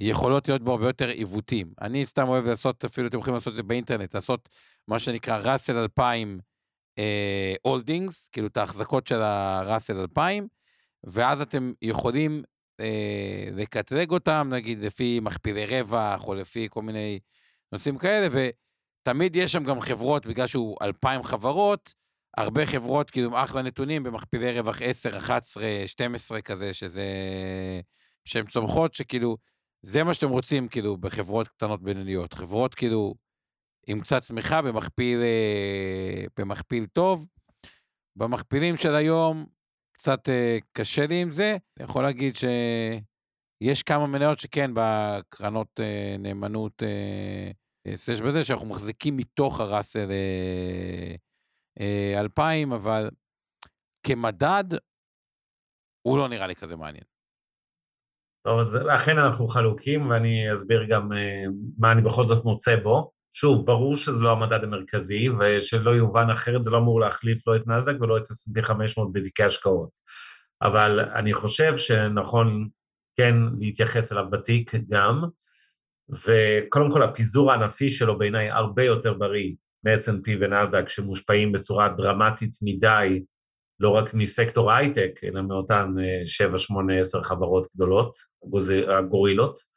[0.00, 1.72] שיכולות להיות בו הרבה יותר עיוותים.
[1.80, 4.48] אני סתם אוהב לעשות, אפילו אתם יכולים לעשות את זה באינטרנט, לעשות
[4.88, 6.40] מה שנקרא ראסל 2000
[7.62, 10.48] הולדינגס, אה, כאילו את ההחזקות של הראסל 2000,
[11.04, 12.42] ואז אתם יכולים
[12.80, 17.18] אה, לקטרג אותם, נגיד לפי מכפילי רווח, או לפי כל מיני
[17.72, 18.28] נושאים כאלה,
[19.02, 21.94] ותמיד יש שם גם חברות, בגלל שהוא 2,000 חברות,
[22.36, 27.06] הרבה חברות, כאילו, אחלה נתונים במכפילי רווח 10, 11, 12 כזה, שזה...
[28.24, 29.36] שהן צומחות, שכאילו,
[29.82, 32.32] זה מה שאתם רוצים, כאילו, בחברות קטנות בינוניות.
[32.32, 33.14] חברות, כאילו,
[33.86, 37.26] עם קצת צמיחה במכפיל, אה, במכפיל טוב.
[38.16, 39.46] במכפילים של היום,
[39.92, 41.56] קצת אה, קשה לי עם זה.
[41.76, 46.82] אני יכול להגיד שיש כמה מניות שכן, בקרנות אה, נאמנות,
[47.94, 50.08] סש בזה, שאנחנו מחזיקים מתוך הראסל
[52.16, 53.10] 2000, אבל
[54.06, 54.64] כמדד,
[56.02, 57.04] הוא לא נראה לי כזה מעניין.
[58.46, 61.08] טוב, אז אכן אנחנו חלוקים, ואני אסביר גם
[61.78, 63.13] מה אני בכל זאת מוצא בו.
[63.36, 67.66] שוב, ברור שזה לא המדד המרכזי, ושלא יובן אחרת, זה לא אמור להחליף לא את
[67.66, 69.90] נאסדק ולא את S&P 500 בתיקי השקעות.
[70.62, 72.68] אבל אני חושב שנכון
[73.16, 75.24] כן להתייחס אליו בתיק גם,
[76.10, 79.52] וקודם כל הפיזור הענפי שלו בעיניי הרבה יותר בריא
[79.84, 83.22] מ-S&P ונאסדק, שמושפעים בצורה דרמטית מדי,
[83.80, 85.94] לא רק מסקטור הייטק, אלא מאותן
[86.24, 88.16] 7, 8, 10 חברות גדולות,
[88.88, 89.73] הגורילות.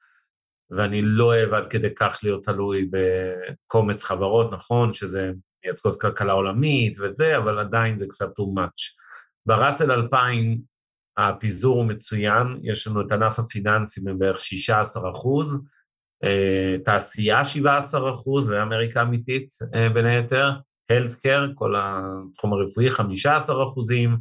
[0.71, 5.31] ואני לא אוהב עד כדי כך להיות תלוי בקומץ חברות, נכון, שזה
[5.65, 8.97] מייצגות כלכלה עולמית וזה, אבל עדיין זה קצת too much.
[9.45, 10.61] בראסל 2000
[11.17, 15.61] הפיזור הוא מצוין, יש לנו את ענף הפיננסים הם בערך 16 אחוז,
[16.23, 20.51] אה, תעשייה 17 אחוז, זה אמריקה אמיתית אה, בין היתר,
[20.89, 24.17] הלסקר, כל התחום הרפואי 15 אחוזים,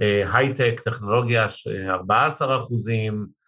[0.00, 1.46] אה, הייטק, טכנולוגיה
[1.88, 3.43] 14 אחוזים, אה,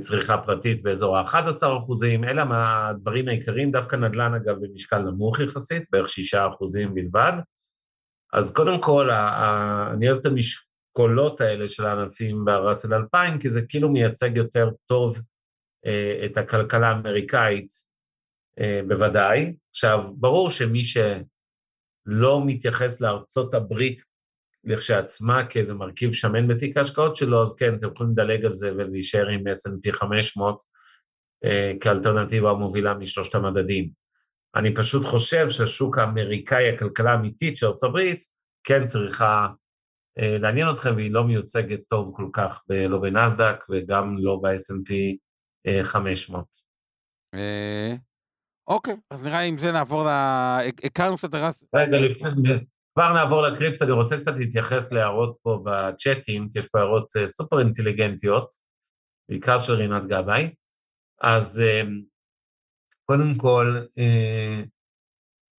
[0.00, 6.08] צריכה פרטית באזור ה-11 אחוזים, אלה מהדברים העיקריים, דווקא נדל"ן אגב במשקל נמוך יחסית, בערך
[6.08, 7.32] 6 אחוזים בלבד.
[8.32, 13.88] אז קודם כל, אני אוהב את המשקולות האלה של הענפים בראסל 2000, כי זה כאילו
[13.92, 15.20] מייצג יותר טוב
[15.86, 17.70] אה, את הכלכלה האמריקאית
[18.58, 19.54] אה, בוודאי.
[19.70, 24.00] עכשיו, ברור שמי שלא מתייחס לארצות הברית
[24.64, 29.28] לכשעצמה כאיזה מרכיב שמן בתיק ההשקעות שלו, אז כן, אתם יכולים לדלג על זה ולהישאר
[29.28, 30.62] עם S&P 500
[31.44, 33.90] אה, כאלטרנטיבה המובילה משלושת המדדים.
[34.56, 38.20] אני פשוט חושב שהשוק האמריקאי, הכלכלה האמיתית של ארצות הברית,
[38.64, 39.46] כן צריכה
[40.18, 44.92] אה, לעניין אתכם, והיא לא מיוצגת טוב כל כך, ב, לא בנסדק וגם לא ב-S&P
[45.66, 46.44] אה, 500.
[47.34, 47.94] אה,
[48.68, 50.08] אוקיי, אז נראה לי עם זה נעבור ל...
[50.84, 51.64] הכרנו קצת הרס...
[51.74, 52.30] רגע, לפני,
[52.94, 57.26] כבר נעבור לקריפט, אני רוצה קצת להתייחס להערות פה בצ'אטים, כי יש פה הערות אה,
[57.26, 58.48] סופר אינטליגנטיות,
[59.28, 60.54] בעיקר של רינת גבאי.
[61.20, 61.82] אז אה,
[63.04, 64.62] קודם כל, אה,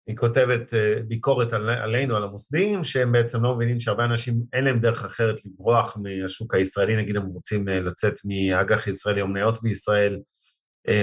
[0.08, 0.74] היא כותבת
[1.08, 5.98] ביקורת עלינו, על המוסדיים, שהם בעצם לא מבינים שהרבה אנשים, אין להם דרך אחרת לברוח
[5.98, 10.20] מהשוק הישראלי, נגיד הם רוצים לצאת מאג"ח ישראלי או מניות בישראל,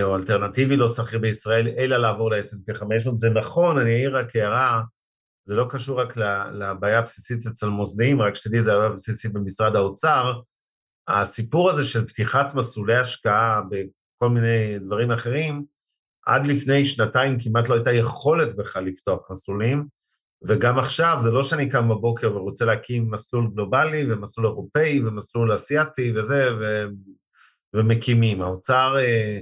[0.02, 3.18] או אלטרנטיבי לא שכיר בישראל, אלא לעבור ל-S&P 500.
[3.18, 4.80] זה נכון, אני אעיר רק הערה,
[5.44, 6.16] זה לא קשור רק
[6.52, 10.40] לבעיה הבסיסית אצל מוסדיים, רק שתדעי, זה הבעיה הבסיסית במשרד האוצר.
[11.08, 15.64] הסיפור הזה של פתיחת מסלולי השקעה בכל מיני דברים אחרים,
[16.26, 19.86] עד לפני שנתיים כמעט לא הייתה יכולת בכלל לפתוח מסלולים,
[20.42, 26.12] וגם עכשיו, זה לא שאני קם בבוקר ורוצה להקים מסלול גלובלי ומסלול אירופאי ומסלול אסיאתי
[26.16, 26.84] וזה, ו...
[27.74, 28.42] ומקימים.
[28.42, 29.40] האוצר אה,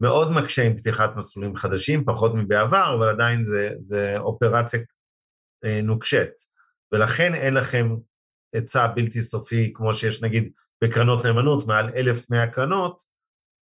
[0.00, 4.80] מאוד מקשה עם פתיחת מסלולים חדשים, פחות מבעבר, אבל עדיין זה, זה אופרציה
[5.82, 6.30] נוקשת,
[6.92, 7.96] ולכן אין לכם
[8.52, 10.52] היצע בלתי סופי, כמו שיש נגיד
[10.84, 13.02] בקרנות נאמנות, מעל 1,100 קרנות,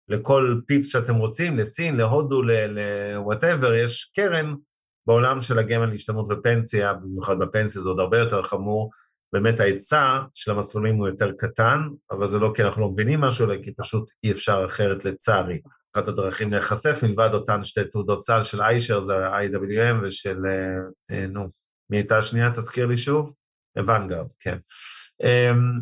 [0.08, 4.54] לכל פיפס שאתם רוצים, לסין, להודו, ל-whatever, יש קרן
[5.06, 8.90] בעולם של הגמל להשתלמות ופנסיה, במיוחד בפנסיה זה עוד הרבה יותר חמור,
[9.32, 11.80] באמת ההיצע של המסלולים הוא יותר קטן,
[12.10, 15.60] אבל זה לא כי אנחנו לא מבינים משהו, אלא כי פשוט אי אפשר אחרת לצערי.
[15.96, 20.76] אחת הדרכים להיחשף מלבד אותן שתי תעודות סל של איישר, זה ה-IWM ושל, אה,
[21.10, 21.48] אה, נו,
[21.90, 22.50] מי הייתה השנייה?
[22.50, 23.34] תזכיר לי שוב?
[23.76, 24.58] ונגארד, כן.
[25.22, 25.80] אמ,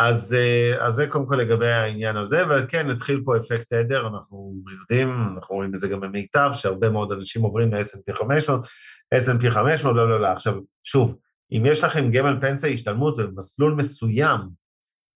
[0.00, 4.54] אז, אה, אז זה קודם כל לגבי העניין הזה, וכן, התחיל פה אפקט עדר, אנחנו
[4.80, 8.66] יודעים, אנחנו רואים את זה גם במיטב, שהרבה מאוד אנשים עוברים ל-S&P 500,
[9.14, 10.26] S&P 500, לא, לא, לא.
[10.26, 11.18] עכשיו, שוב,
[11.52, 14.40] אם יש לכם גמל פנסיה השתלמות ובמסלול מסוים,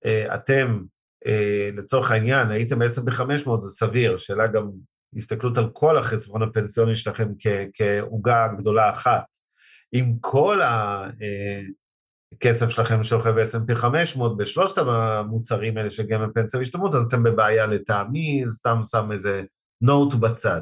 [0.07, 0.83] אה, אתם,
[1.27, 4.71] אה, לצורך העניין, הייתם ב-S&P 500, זה סביר, שאלה גם
[5.17, 7.29] הסתכלות על כל החסכון הפנסיוני שלכם
[7.73, 9.34] כעוגה גדולה אחת.
[9.97, 10.61] עם כל
[12.35, 17.67] הכסף שלכם שוכב ב-S&P 500 בשלושת המוצרים האלה של גמל פנסיה והשתלמות, אז אתם בבעיה
[17.67, 19.43] לטעמי, סתם שם איזה
[19.81, 20.61] נוט בצד.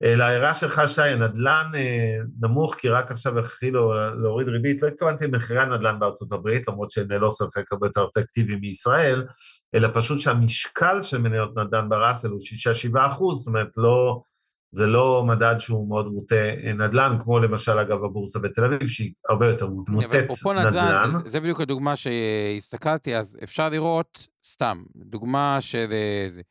[0.00, 5.60] להערה שלך, שי, הנדל"ן אה, נמוך כי רק עכשיו התחילו להוריד ריבית, לא התכוונתי למחירי
[5.60, 9.26] הנדל"ן בארצות הברית, למרות שהם ללא ספק הרבה יותר אטרקטיביים מישראל,
[9.74, 12.40] אלא פשוט שהמשקל של מניות נדל"ן בראסל הוא
[12.94, 14.22] 6-7 אחוז, זאת אומרת, לא...
[14.72, 19.12] זה לא מדד שהוא מאוד מוטה אה, נדל"ן, כמו למשל, אגב, הבורסה בתל אביב, שהיא
[19.28, 19.94] הרבה יותר מוטית
[20.52, 20.66] נדל"ן.
[20.66, 25.86] נדל"ן זה, זה בדיוק הדוגמה שהסתכלתי, אז אפשר לראות, סתם, דוגמה של...
[25.92, 26.42] אה, זה,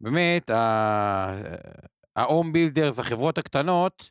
[0.00, 4.10] באמת, ה-home builders, החברות הקטנות,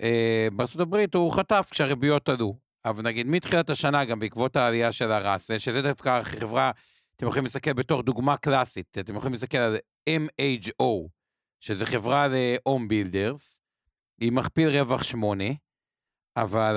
[0.00, 2.64] אה, הברית הוא חטף כשהריביות עלו.
[2.84, 6.70] אבל נגיד מתחילת השנה, גם בעקבות העלייה של הראסה, שזה דווקא חברה,
[7.16, 9.76] אתם יכולים להסתכל בתור דוגמה קלאסית, אתם יכולים להסתכל על
[10.10, 11.08] MHO,
[11.66, 13.60] שזה חברה ל-home builders,
[14.20, 15.44] היא מכפיל רווח 8,
[16.36, 16.76] אבל,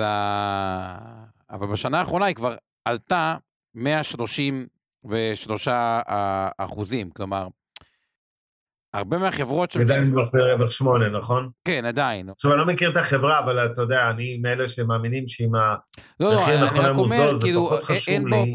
[1.50, 3.34] אבל בשנה האחרונה היא כבר עלתה
[3.74, 5.68] 133
[6.58, 7.48] אחוזים, כלומר,
[8.94, 9.76] הרבה מהחברות...
[9.76, 11.50] עדיין מכפיל רווח 8, נכון?
[11.64, 12.30] כן, עדיין.
[12.30, 15.54] עכשיו, אני לא מכיר את החברה, אבל אתה יודע, אני מאלה שמאמינים שאם
[16.20, 18.54] לא, לא, אני רק אומר, כאילו, זה פחות חשוב אין לי.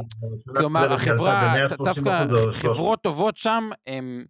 [0.56, 4.26] כלומר, החברה, דווקא חברות טובות שם, הם...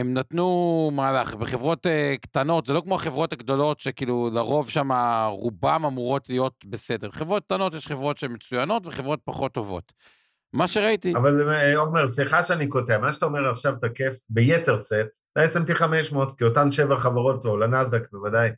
[0.00, 4.88] הם נתנו מהלך, בחברות uh, קטנות, זה לא כמו החברות הגדולות שכאילו לרוב שם
[5.28, 7.10] רובם אמורות להיות בסדר.
[7.10, 9.92] חברות קטנות יש חברות שהן מצוינות וחברות פחות טובות.
[10.52, 11.14] מה שראיתי.
[11.16, 14.94] אבל אה, עומר, סליחה שאני קוטע, מה שאתה אומר עכשיו תקף ביתר סט,
[15.36, 18.50] ל-S&P 500, כי אותן שבע חברות, או לנסדק בוודאי,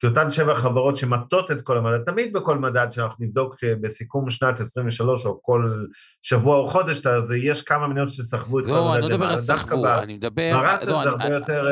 [0.00, 4.60] כי אותן שבע חברות שמטות את כל המדד, תמיד בכל מדד שאנחנו נבדוק בסיכום שנת
[4.60, 5.84] 23 או כל
[6.22, 8.90] שבוע או חודש, אז יש כמה מניות שסחבו את לא, כל המדד.
[8.90, 10.52] לא, אני לא מדבר על סחבו, אני מדבר...
[10.52, 11.66] בראסל לא, זה הרבה יותר...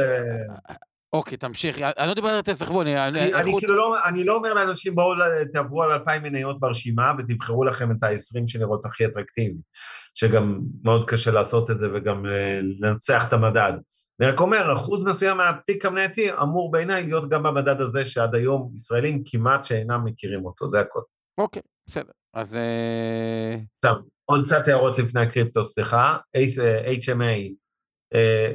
[1.14, 1.78] אה, אוקיי, תמשיך.
[1.78, 2.96] אני לא מדבר על תסחבו, אני...
[3.34, 5.14] אני כאילו לא, אני לא אומר לאנשים, בואו
[5.52, 9.58] תעברו על 2,000 מניות ברשימה ותבחרו לכם את ה-20 שנראות הכי אטרקטיבי,
[10.14, 13.72] שגם מאוד קשה לעשות את זה וגם אה, לנצח את המדד.
[14.20, 18.72] אני רק אומר, אחוז מסוים מהתיק המנייתי אמור בעיניי להיות גם במדד הזה, שעד היום
[18.74, 21.00] ישראלים כמעט שאינם מכירים אותו, זה הכל.
[21.38, 22.12] אוקיי, בסדר.
[22.34, 22.54] אז...
[22.56, 26.16] אה, עכשיו, עוד קצת הערות לפני הקריפטו, סליחה.
[26.36, 27.46] HMA, אה,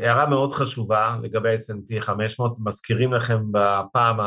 [0.02, 4.18] הערה מאוד חשובה לגבי S&P 500, מזכירים לכם בפעם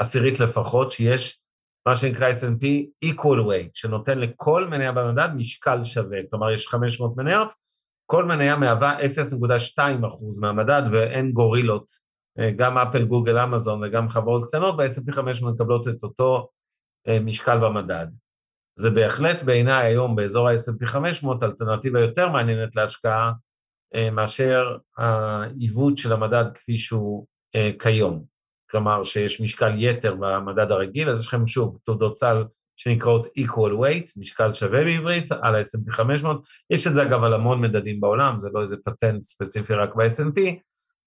[0.00, 1.40] העשירית לפחות, שיש
[1.88, 2.64] מה שנקרא S&P
[3.04, 6.18] equal weight, שנותן לכל מניה במדד משקל שווה.
[6.30, 7.54] כלומר, יש 500 מניות,
[8.06, 11.86] כל מניה מהווה 0.2% מהמדד ואין גורילות,
[12.38, 16.48] אה, גם אפל, גוגל, אמזון וגם חברות קטנות, ב-S&P 500 מקבלות את אותו
[17.08, 18.06] אה, משקל במדד.
[18.76, 23.32] זה בהחלט בעיניי היום באזור ה-S&P 500 אלטרנטיבה יותר מעניינת להשקעה
[24.12, 27.26] מאשר העיוות של המדד כפי שהוא
[27.78, 28.24] כיום.
[28.70, 32.44] כלומר שיש משקל יתר במדד הרגיל, אז יש לכם שוב תעודות סל
[32.76, 36.42] שנקראות equal weight, משקל שווה בעברית, על ה-S&P 500.
[36.70, 40.40] יש את זה אגב על המון מדדים בעולם, זה לא איזה פטנט ספציפי רק ב-S&P,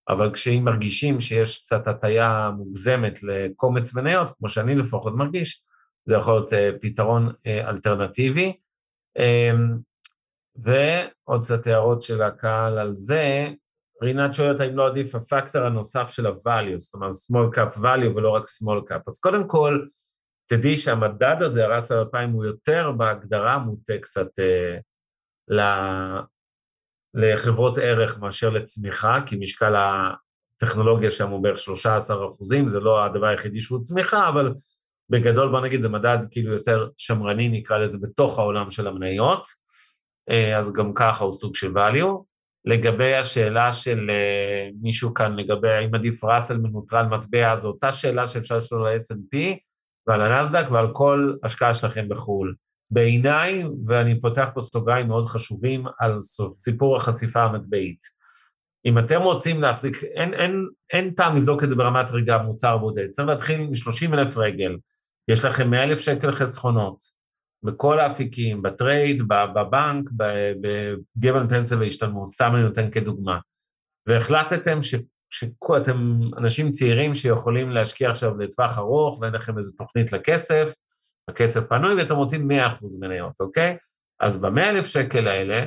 [0.10, 5.62] אבל כשאם מרגישים שיש קצת הטיה מוגזמת לקומץ מניות, כמו שאני לפחות מרגיש,
[6.06, 8.54] זה יכול להיות uh, פתרון אלטרנטיבי.
[10.58, 13.48] ועוד קצת הערות של הקהל על זה.
[14.04, 18.30] רינת שואלת האם לא עדיף הפקטור הנוסף של ה-value, זאת אומרת small cap value ולא
[18.30, 19.02] רק small cap.
[19.08, 19.86] אז קודם כל,
[20.50, 24.78] תדעי שהמדד הזה, הרס 2000, הוא יותר בהגדרה מוטה קצת אה,
[25.48, 25.62] ל...
[27.14, 33.28] לחברות ערך מאשר לצמיחה, כי משקל הטכנולוגיה שם הוא בערך 13 אחוזים, זה לא הדבר
[33.28, 34.54] היחידי שהוא צמיחה, אבל
[35.10, 39.48] בגדול בוא נגיד זה מדד כאילו יותר שמרני, נקרא לזה, בתוך העולם של המניות,
[40.58, 42.24] אז גם ככה הוא סוג של value.
[42.66, 48.28] לגבי השאלה של אה, מישהו כאן, לגבי האם עדיף ראסל מנוטרל מטבע, זו אותה שאלה
[48.28, 49.38] שאפשר לשאול על S&P,
[50.08, 52.56] ועל הנסדק ועל כל השקעה שלכם בחו"ל.
[52.92, 56.18] בעיניי, ואני פותח פה סוגריים מאוד חשובים על
[56.56, 58.00] סיפור החשיפה המטבעית.
[58.86, 63.10] אם אתם רוצים להחזיק, אין, אין, אין טעם לבדוק את זה ברמת רגע מוצר בודד,
[63.12, 64.78] צריך להתחיל מ-30 אלף רגל,
[65.28, 66.98] יש לכם 100 אלף שקל חסכונות,
[67.64, 70.10] בכל האפיקים, בטרייד, בבנק,
[70.62, 73.40] בגבל פנסיה והשתלמות, סתם אני נותן כדוגמה,
[74.08, 74.96] והחלטתם ש,
[75.30, 80.74] שאתם אנשים צעירים שיכולים להשקיע עכשיו לטווח ארוך ואין לכם איזו תוכנית לכסף,
[81.28, 82.54] הכסף פנוי ואתם רוצים 100%
[83.00, 83.78] מניות, אוקיי?
[84.20, 85.66] אז ב-100 אלף שקל האלה,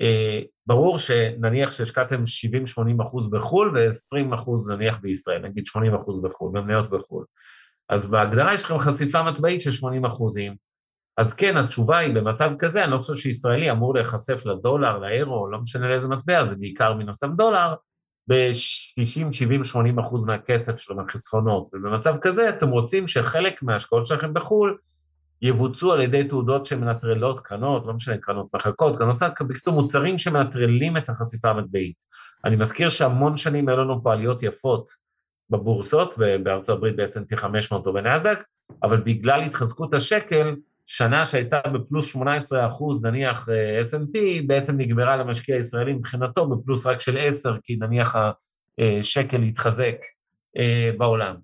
[0.00, 7.24] אה, ברור שנניח שהשקעתם 70-80% בחו"ל ו-20% נניח בישראל, נגיד 80% בחו"ל, במניות בחו"ל.
[7.88, 10.71] אז בהגדרה יש לכם חשיפה מטבעית של 80 אחוזים.
[11.18, 15.58] אז כן, התשובה היא, במצב כזה, אני לא חושב שישראלי אמור להיחשף לדולר, לאירו, לא
[15.58, 17.74] משנה לאיזה מטבע, זה בעיקר מן הסתם דולר,
[18.28, 21.68] ב-60, 70, 80 אחוז מהכסף שלו, מהחסכונות.
[21.72, 24.78] ובמצב כזה אתם רוצים שחלק מההשקעות שלכם בחו"ל
[25.42, 30.96] יבוצעו על ידי תעודות שמנטרלות קרנות, לא משנה, קרנות מחלקות, קרנות צד, בקיצור מוצרים שמנטרלים
[30.96, 31.96] את החשיפה המטבעית.
[32.44, 34.90] אני מזכיר שהמון שנים היו לנו פה עליות יפות
[35.50, 38.44] בבורסות, בארצות הברית ב-S&P 500 או בנאסדק,
[38.82, 40.54] אבל בגלל התחזקות השקל,
[40.94, 47.00] שנה שהייתה בפלוס 18 אחוז, נניח אה, S&P, בעצם נגמרה למשקיע הישראלי מבחינתו בפלוס רק
[47.00, 48.16] של 10, כי נניח
[48.78, 49.96] השקל התחזק
[50.58, 51.36] אה, בעולם.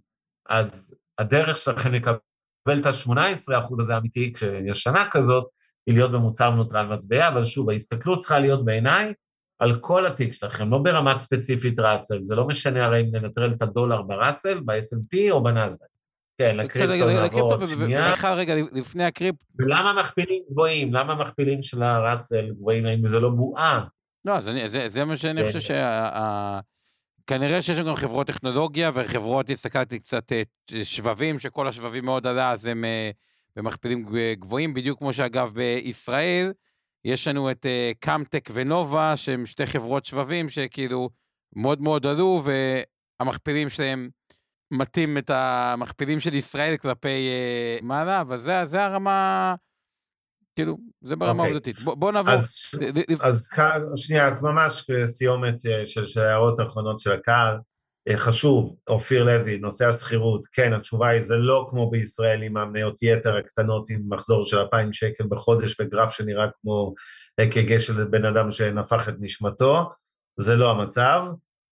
[0.48, 5.46] אז הדרך שלכם לקבל את ה-18 אחוז הזה האמיתי, כשיש שנה כזאת,
[5.86, 9.12] היא להיות במוצר מנוטרל מטבע, אבל שוב, ההסתכלות צריכה להיות בעיניי
[9.58, 13.62] על כל התיק שלכם, לא ברמת ספציפית ראסל, זה לא משנה הרי אם ננטרל את
[13.62, 15.97] הדולר בראסל, ב-S&P או בנסדק.
[16.38, 18.14] כן, לקריפטו נעבור עוד שנייה.
[18.34, 19.46] רגע, לפני הקריפטו...
[19.58, 20.94] ולמה מכפילים גבוהים?
[20.94, 22.86] למה מכפילים של הראסל גבוהים?
[22.86, 23.84] האם זה לא בועה?
[24.24, 25.46] לא, אז אני, זה, זה מה שאני כן.
[25.46, 26.60] חושב שה...
[27.26, 30.42] כנראה שיש גם חברות טכנולוגיה וחברות, הסתכלתי קצת אה,
[30.84, 33.10] שבבים, שכל השבבים מאוד עלה, אז הם אה,
[33.56, 36.52] במכפילים גב- גבוהים, בדיוק כמו שאגב בישראל,
[37.04, 41.10] יש לנו את אה, קאמטק ונובה, שהם שתי חברות שבבים שכאילו
[41.56, 42.42] מאוד מאוד עלו,
[43.20, 44.08] והמכפילים שלהם
[44.70, 49.54] מטים את המכפילים של ישראל כלפי אה, מעלה, אבל זה, זה הרמה,
[50.56, 51.44] כאילו, זה ברמה אוקיי.
[51.52, 51.78] העובדתית.
[51.80, 52.32] בוא, בוא נעבור.
[52.32, 57.56] אז, ל- אז כאן, שנייה, ממש סיומת אה, של של ההערות האחרונות של הקהל.
[58.08, 63.02] אה, חשוב, אופיר לוי, נושא השכירות, כן, התשובה היא, זה לא כמו בישראל עם המניות
[63.02, 66.94] יתר הקטנות עם מחזור של 2,000 שקל בחודש וגרף שנראה כמו
[67.40, 69.90] אק"ג של בן אדם שנפח את נשמתו,
[70.40, 71.24] זה לא המצב.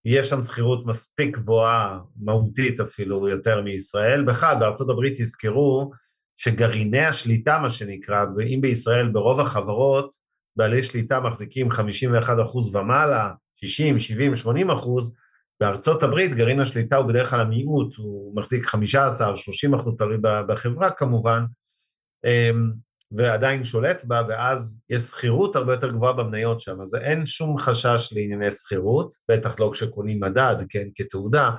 [0.09, 4.25] יש שם שכירות מספיק גבוהה, מהותית אפילו, יותר מישראל.
[4.25, 5.91] בכלל, בארצות הברית תזכרו
[6.37, 10.15] שגרעיני השליטה, מה שנקרא, ואם בישראל ברוב החברות,
[10.55, 11.77] בעלי שליטה מחזיקים 51%
[12.73, 15.13] ומעלה, 60, 70, 80 אחוז,
[15.59, 20.91] בארצות הברית גרעין השליטה הוא בדרך כלל המיעוט, הוא מחזיק 15, 30 אחוז, תלוי בחברה
[20.91, 21.43] כמובן,
[22.25, 22.71] אמ,
[23.11, 28.13] ועדיין שולט בה, ואז יש שכירות הרבה יותר גבוהה במניות שם, אז אין שום חשש
[28.15, 31.49] לענייני שכירות, בטח לא כשקונים מדד, כן, כתעודה,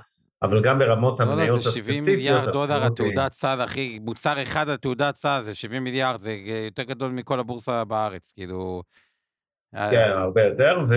[0.43, 4.43] אבל גם ברמות לא, לא, המניות זה 70 הספציפיות, מיליארד דולר התעודת סל, אחי, מוצר
[4.43, 6.33] אחד התעודת סל זה 70 מיליארד, זה
[6.65, 8.83] יותר גדול מכל הבורסה בארץ, כאילו...
[9.75, 10.95] אה, כן, הרבה יותר, ו...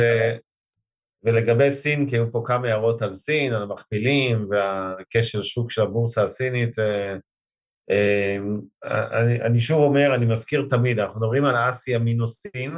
[1.23, 6.23] ולגבי סין, כי היו פה כמה הערות על סין, על המכפילים והכשל שוק של הבורסה
[6.23, 7.15] הסינית, אה,
[9.11, 12.77] אני, אני שוב אומר, אני מזכיר תמיד, אנחנו מדברים על אסיה מינוס סין,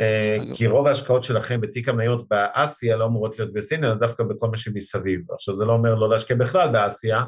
[0.00, 0.38] אה.
[0.54, 4.56] כי רוב ההשקעות שלכם בתיק המניות באסיה לא אמורות להיות בסין, אלא דווקא בכל מה
[4.56, 5.20] שמסביב.
[5.32, 7.24] עכשיו, זה לא אומר לא להשקיע בכלל באסיה,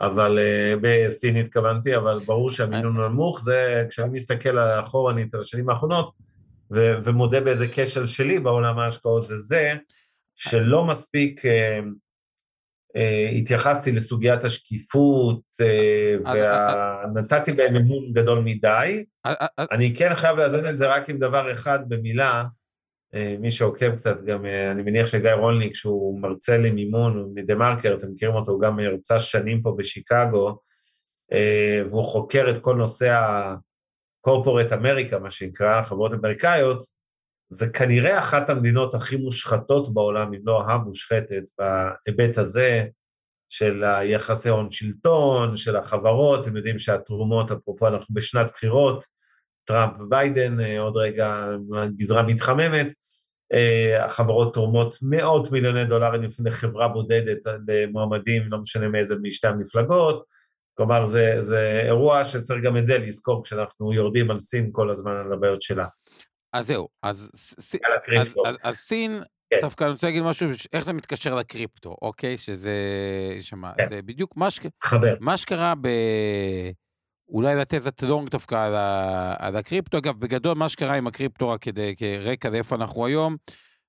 [0.00, 6.12] אבל אה, בסין התכוונתי, אבל ברור שהמינון נמוך, זה כשאני מסתכל אחורנית על השנים האחרונות,
[6.74, 9.74] ו- ומודה באיזה כשל שלי בעולם ההשקעות, זה זה
[10.36, 11.80] שלא מספיק אה, אה,
[13.38, 16.38] התייחסתי לסוגיית השקיפות, אה, אז-
[17.14, 19.04] ונתתי בהם אמון גדול מדי.
[19.26, 22.44] אה, אה, אה, אני כן חייב לאזן את זה רק עם דבר אחד במילה,
[23.14, 27.94] אה, מי שעוקב קצת, גם אה, אני מניח שגיא רולניק, שהוא מרצה למימון, מדה מרקר,
[27.98, 30.58] אתם מכירים אותו, הוא גם הרצה שנים פה בשיקגו,
[31.32, 36.97] אה, והוא חוקר את כל נושא ה-corporate אמריקה, מה שנקרא, חברות אמריקאיות,
[37.50, 42.84] זה כנראה אחת המדינות הכי מושחתות בעולם, אם לא המושחתת, בהיבט הזה
[43.48, 49.04] של היחסי הון שלטון, של החברות, אתם יודעים שהתרומות, אפרופו אנחנו בשנת בחירות,
[49.64, 51.46] טראמפ וביידן, אה, עוד רגע
[51.76, 52.86] הגזרה מתחממת,
[53.52, 57.38] אה, החברות תורמות מאות מיליוני דולרים לפני חברה בודדת
[57.68, 60.24] למועמדים, לא משנה מאיזה משתי המפלגות,
[60.74, 65.16] כלומר זה, זה אירוע שצריך גם את זה לזכור כשאנחנו יורדים על סין כל הזמן
[65.16, 65.86] על הבעיות שלה.
[66.52, 67.30] אז זהו, אז
[68.20, 68.36] אז.
[68.46, 69.56] אז, אז סין, כן.
[69.62, 72.36] דווקא אני רוצה להגיד משהו, איך זה מתקשר לקריפטו, אוקיי?
[72.36, 72.72] שזה,
[73.40, 73.86] שמה, כן.
[73.88, 75.14] זה בדיוק מה, ש, חבר.
[75.20, 75.88] מה שקרה ב...
[77.28, 79.98] אולי לתת איזה לונג דווקא על, ה, על הקריפטו.
[79.98, 83.36] אגב, בגדול, מה שקרה עם הקריפטו, רק כדי, כרקע לאיפה אנחנו היום,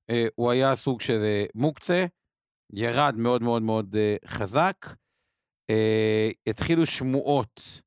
[0.09, 2.05] אה, הוא היה סוג של אה, מוקצה,
[2.73, 4.75] ירד מאוד מאוד מאוד אה, חזק.
[5.69, 7.81] אה, התחילו שמועות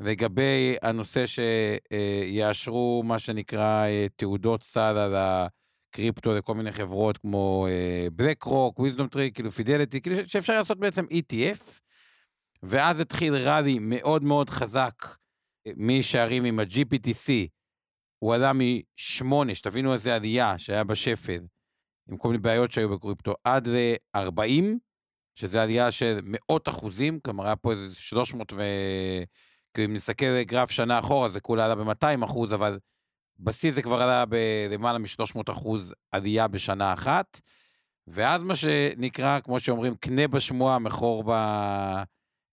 [0.00, 7.66] לגבי הנושא שיאשרו מה שנקרא אה, תעודות סל על הקריפטו לכל מיני חברות כמו
[8.12, 11.80] BlackRock, WisdomTree, כאילו Fidelity, כאילו שאפשר לעשות בעצם ETF,
[12.64, 14.94] ואז התחיל ראלי מאוד מאוד חזק
[15.66, 17.48] אה, משערים עם ה-GBTC,
[18.18, 21.40] הוא עלה מ-8, שתבינו איזה עלייה שהיה בשפל,
[22.10, 24.64] עם כל מיני בעיות שהיו בקריפטו, עד ל-40,
[25.34, 28.62] שזה עלייה של מאות אחוזים, כלומר היה פה איזה 300 ו...
[29.78, 32.78] אם נסתכל גרף שנה אחורה, זה כולה עלה ב-200 אחוז, אבל
[33.38, 37.40] בשיא זה כבר עלה בלמעלה מ-300 אחוז עלייה בשנה אחת.
[38.06, 41.24] ואז מה שנקרא, כמו שאומרים, קנה בשמועה, מכור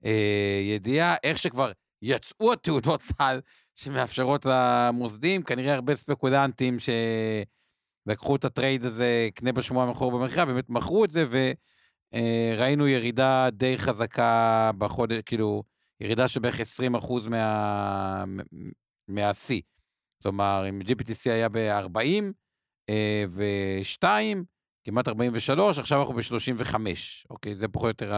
[0.02, 3.40] בידיעה, איך שכבר יצאו התעודות סל
[3.76, 6.78] שמאפשרות למוסדים, כנראה הרבה ספקולנטים
[8.08, 11.24] שלקחו את הטרייד הזה, קנה בשמועה, מכור במכירה, באמת מכרו את זה,
[12.14, 15.64] וראינו ירידה די חזקה בחודש, כאילו,
[16.02, 18.24] ירידה של בערך 20 אחוז מה...
[19.08, 19.62] מהשיא.
[20.24, 22.24] כלומר, אם GPTC היה ב-40
[23.30, 24.04] ו-2,
[24.84, 26.76] כמעט 43, עכשיו אנחנו ב-35,
[27.30, 27.56] אוקיי?
[27.56, 28.14] זה פחות או יותר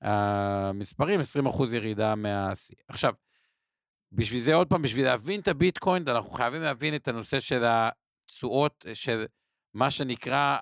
[0.00, 2.76] המספרים, 20 אחוז ירידה מהשיא.
[2.88, 3.12] עכשיו,
[4.12, 8.86] בשביל זה עוד פעם, בשביל להבין את הביטקוין, אנחנו חייבים להבין את הנושא של התשואות
[8.94, 9.26] של
[9.74, 10.56] מה שנקרא...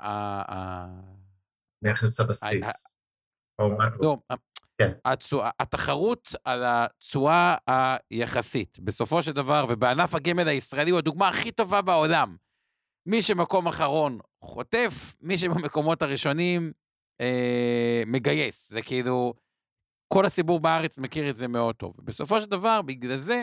[1.83, 2.97] נכס הבסיס.
[4.01, 4.18] לא,
[4.79, 4.93] כן.
[5.61, 7.55] התחרות על התשואה
[8.11, 12.37] היחסית, בסופו של דבר, ובענף הגמל הישראלי הוא הדוגמה הכי טובה בעולם.
[13.07, 16.72] מי שמקום אחרון חוטף, מי שבמקומות הראשונים
[17.20, 18.70] אה, מגייס.
[18.70, 19.35] זה כאילו,
[20.12, 21.95] כל הציבור בארץ מכיר את זה מאוד טוב.
[22.05, 23.43] בסופו של דבר, בגלל זה,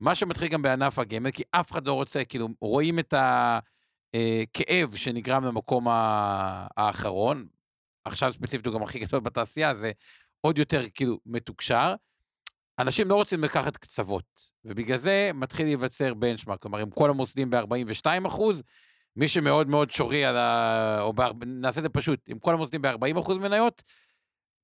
[0.00, 4.96] מה שמתחיל גם בענף הגמל, כי אף אחד לא רוצה, כאילו, רואים את הכאב אה,
[4.96, 7.46] שנגרם למקום האחרון,
[8.04, 9.92] עכשיו ספציפית הוא גם הכי גדול בתעשייה, זה
[10.42, 11.94] עוד יותר כאילו מתוקשר.
[12.78, 14.24] אנשים לא רוצים לקחת קצוות,
[14.64, 18.62] ובגלל זה מתחיל להיווצר בנצ'מארק, כלומר, עם כל המוסדים ב-42 אחוז,
[19.16, 20.98] מי שמאוד מאוד שורי על ה...
[21.00, 21.22] או ב...
[21.46, 23.82] נעשה את זה פשוט, עם כל המוסדים ב-40 אחוז מניות,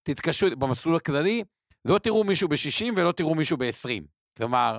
[0.02, 1.44] תתקשו במסלול הכללי,
[1.84, 4.02] לא תראו מישהו ב-60 ולא תראו מישהו ב-20.
[4.36, 4.78] כלומר...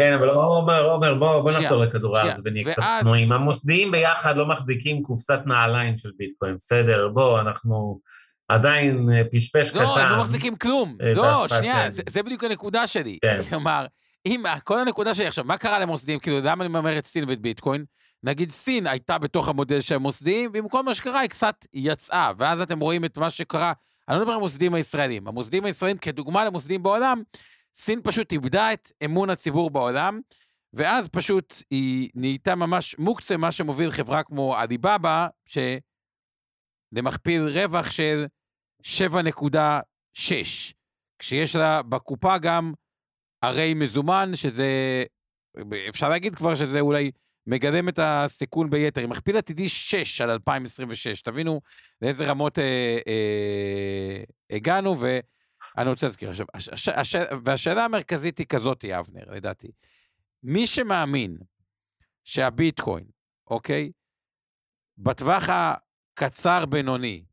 [0.00, 3.32] כן, אבל עומר, עומר, בוא, בוא נחזור לכדור הארץ ונהיה קצת צנועים.
[3.32, 7.08] המוסדיים ביחד לא מחזיקים קופסת נעליים של ביטקוין, בסדר?
[7.08, 8.00] בוא, אנחנו...
[8.54, 9.84] עדיין אה, פשפש לא, קטן.
[9.84, 10.96] לא, הם לא מחזיקים כלום.
[11.02, 13.18] אה, לא, שנייה, זה, זה בדיוק הנקודה שלי.
[13.22, 13.42] כן.
[13.50, 13.86] כלומר,
[14.26, 16.18] אם, כל הנקודה שלי עכשיו, מה קרה למוסדים?
[16.18, 17.84] כאילו, למה אני ממר את סין ואת ביטקוין?
[18.22, 22.80] נגיד סין הייתה בתוך המודל של המוסדים, ועם מה שקרה היא קצת יצאה, ואז אתם
[22.80, 23.72] רואים את מה שקרה.
[24.08, 25.28] אני לא מדבר על המוסדים הישראלים.
[25.28, 27.22] המוסדים הישראלים, כדוגמה למוסדים בעולם,
[27.74, 30.20] סין פשוט איבדה את אמון הציבור בעולם,
[30.72, 35.26] ואז פשוט היא נהייתה ממש מוקצה, מה שמוביל חברה כמו עליבאבא,
[36.92, 38.26] שלמכפיל רווח של
[38.82, 40.72] 7.6,
[41.18, 42.72] כשיש לה בקופה גם
[43.42, 45.02] הרי מזומן, שזה,
[45.88, 47.10] אפשר להגיד כבר שזה אולי
[47.46, 49.00] מגלם את הסיכון ביתר.
[49.00, 51.60] היא מכפיל עתידי 6 על 2026, תבינו
[52.02, 58.84] לאיזה רמות אה, אה, הגענו, ואני רוצה להזכיר עכשיו, הש, הש, והשאלה המרכזית היא כזאת,
[58.84, 59.70] אבנר, לדעתי.
[60.42, 61.36] מי שמאמין
[62.24, 63.04] שהביטקוין,
[63.46, 63.92] אוקיי,
[64.98, 67.24] בטווח הקצר-בינוני,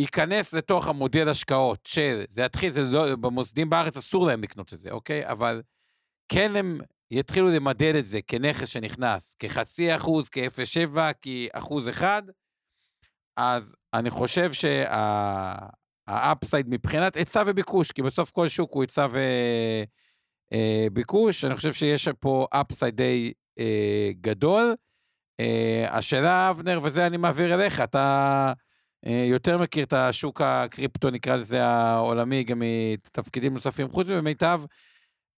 [0.00, 4.78] ייכנס לתוך המודל השקעות של, זה יתחיל, זה לא, במוסדים בארץ אסור להם לקנות את
[4.78, 5.28] זה, אוקיי?
[5.28, 5.62] אבל
[6.28, 6.80] כן הם
[7.10, 12.22] יתחילו למדד את זה כנכס שנכנס, כחצי אחוז, כ-0.7, כאחוז אחד,
[13.36, 14.50] אז אני חושב
[16.08, 19.06] שהאפסייד מבחינת היצע וביקוש, כי בסוף כל שוק הוא היצע
[20.52, 24.74] וביקוש, אני חושב שיש פה אפסייד די אה, גדול.
[25.40, 28.52] אה, השאלה, אבנר, וזה אני מעביר אליך, אתה...
[29.06, 34.60] אה, יותר מכיר את השוק הקריפטו, נקרא לזה העולמי, גם מתפקידים נוספים, חוץ ממיטב,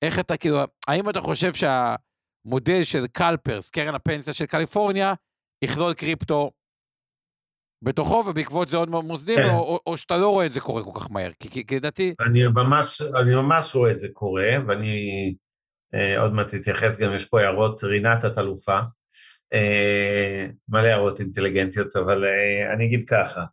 [0.02, 0.58] איך אתה כאילו,
[0.88, 5.14] האם אתה חושב שהמודל של קלפרס, קרן הפנסיה של קליפורניה,
[5.64, 6.52] יכלול קריפטו
[7.84, 9.50] בתוכו, ובעקבות זה עוד מוסדים, כן.
[9.50, 11.32] או, או, או שאתה לא רואה את זה קורה כל כך מהר?
[11.40, 12.16] כי, כי לדעתי...
[12.20, 14.96] אני ממש, אני ממש רואה את זה קורה, ואני
[15.94, 18.80] אה, עוד מעט אתייחס, גם יש פה הערות, רינת את אלופה.
[19.54, 23.46] אה, מלא הערות אינטליגנטיות, אבל אה, אני אגיד ככה,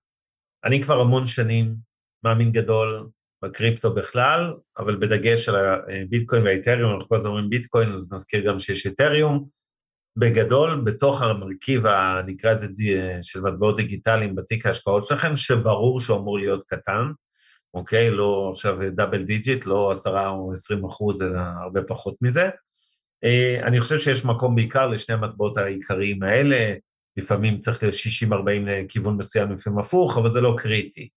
[0.64, 1.74] אני כבר המון שנים
[2.24, 3.08] מאמין גדול
[3.44, 8.58] בקריפטו בכלל, אבל בדגש על הביטקוין והאיתריום, אנחנו כל הזמן אומרים ביטקוין, אז נזכיר גם
[8.58, 9.48] שיש איתריום.
[10.16, 11.82] בגדול, בתוך המרכיב,
[12.26, 12.66] נקרא את זה,
[13.22, 17.02] של מטבעות דיגיטליים בתיק ההשקעות שלכם, שברור שהוא אמור להיות קטן,
[17.74, 18.10] אוקיי?
[18.10, 22.50] לא עכשיו double digit, לא עשרה או עשרים אחוז, אלא הרבה פחות מזה.
[23.24, 26.74] אה, אני חושב שיש מקום בעיקר לשני המטבעות העיקריים האלה,
[27.16, 28.34] לפעמים צריך ל-60-40
[28.66, 31.08] לכיוון מסוים, לפעמים הפוך, אבל זה לא קריטי.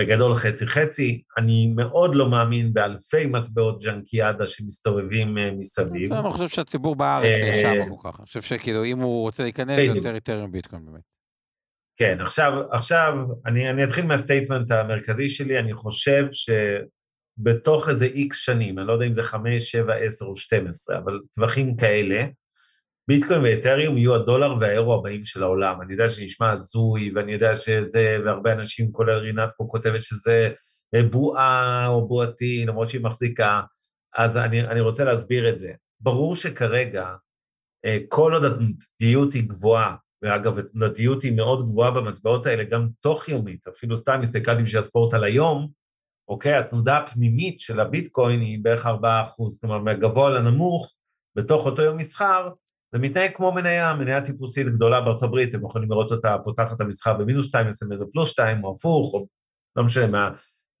[0.00, 6.12] בגדול חצי-חצי, אני מאוד לא מאמין באלפי מטבעות ג'אנקיאדה שמסתובבים אה, מסביב.
[6.12, 8.20] אני חושב שהציבור בארץ יש שם כל כך.
[8.20, 11.02] אני חושב שכאילו, אם הוא רוצה להיכנס, זה יותר Ethereum ביטקוין באמת.
[11.96, 13.14] כן, עכשיו, עכשיו
[13.46, 16.50] אני, אני אתחיל מהסטייטמנט המרכזי שלי, אני חושב ש...
[17.38, 20.98] בתוך איזה איקס שנים, אני לא יודע אם זה חמש, שבע, עשר או שתים עשרה,
[20.98, 22.26] אבל טווחים כאלה,
[23.08, 25.80] ביטקוין ואתריום יהיו הדולר והאירו הבאים של העולם.
[25.82, 30.50] אני יודע שנשמע הזוי, ואני יודע שזה, והרבה אנשים, כולל רינת פה, כותבת שזה
[31.10, 33.60] בועה או בועתי, למרות שהיא מחזיקה,
[34.16, 35.72] אז אני, אני רוצה להסביר את זה.
[36.00, 37.08] ברור שכרגע,
[37.84, 43.28] אה, כל עוד התנודתיות היא גבוהה, ואגב, התנודתיות היא מאוד גבוהה במטבעות האלה, גם תוך
[43.28, 45.68] יומית, אפילו סתם הסתכלתי בשביל הספורט על היום,
[46.28, 46.54] אוקיי?
[46.54, 50.94] התנודה הפנימית של הביטקוין היא בערך 4 אחוז, כלומר מהגבוה לנמוך,
[51.36, 52.50] בתוך אותו יום מסחר,
[52.92, 57.14] זה מתנהג כמו מניה, מניה טיפוסית גדולה בארצות הברית, אתם יכולים לראות אותה פותחת המסחר
[57.14, 59.26] במינוס 2, מסיימת בפלוס 2, או הפוך, או
[59.76, 60.30] לא משנה, מה,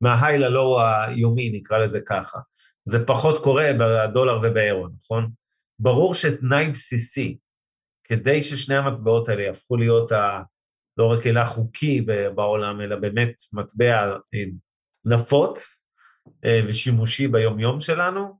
[0.00, 2.38] מההיי ללואו היומי, נקרא לזה ככה.
[2.84, 5.30] זה פחות קורה בדולר ובאירו, נכון?
[5.78, 7.38] ברור שתנאי בסיסי,
[8.04, 10.42] כדי ששני המטבעות האלה יהפכו להיות ה...
[10.96, 14.44] לא רק אלא חוקי בעולם, אלא באמת מטבע אה,
[15.04, 15.84] נפוץ
[16.44, 18.38] אה, ושימושי ביומיום שלנו,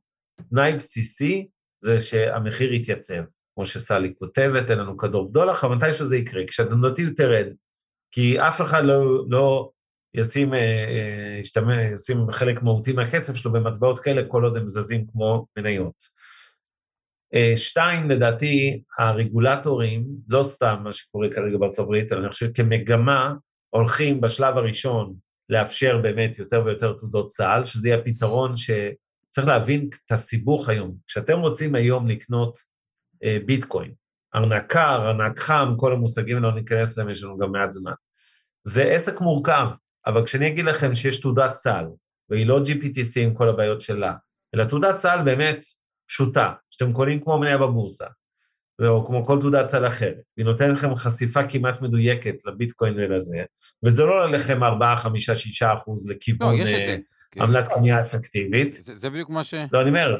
[0.50, 1.48] תנאי בסיסי
[1.80, 3.22] זה שהמחיר יתייצב.
[3.54, 7.46] כמו שסלי כותבת, אין לנו כדור בדולח, אבל מתישהו זה יקרה, כשהתנודתיות תרד,
[8.10, 9.70] כי אף אחד לא, לא
[10.14, 15.06] ישים, אה, אה, ישתמש, ישים חלק מהותי מהכסף שלו במטבעות כאלה, כל עוד הם זזים
[15.06, 16.14] כמו מניות.
[17.56, 23.34] שתיים, לדעתי, הרגולטורים, לא סתם מה שקורה כרגע בארצות הברית, אלא אני חושב כמגמה,
[23.70, 25.14] הולכים בשלב הראשון
[25.48, 30.96] לאפשר באמת יותר ויותר תעודות צה"ל, שזה יהיה פתרון שצריך להבין את הסיבוך היום.
[31.06, 32.58] כשאתם רוצים היום לקנות
[33.24, 33.92] אה, ביטקוין,
[34.34, 37.92] ארנק קר, ארנק חם, כל המושגים לא ניכנס להם, יש לנו גם מעט זמן.
[38.64, 39.66] זה עסק מורכב,
[40.06, 41.86] אבל כשאני אגיד לכם שיש תעודת סל,
[42.30, 44.14] והיא לא GBTC עם כל הבעיות שלה,
[44.54, 45.60] אלא תעודת סל באמת
[46.08, 48.06] פשוטה, שאתם קונים כמו מניה בבורסה,
[48.80, 53.38] או כמו כל תעודת סל אחרת, והיא נותנת לכם חשיפה כמעט מדויקת לביטקוין ולזה,
[53.84, 56.96] וזה לא לכם 4, 5, 6 אחוז לכיוון לא, אה,
[57.36, 58.74] עמלת קנייה אפקטיבית.
[58.74, 59.54] זה, זה בדיוק מה ש...
[59.72, 60.16] לא, אני אומר,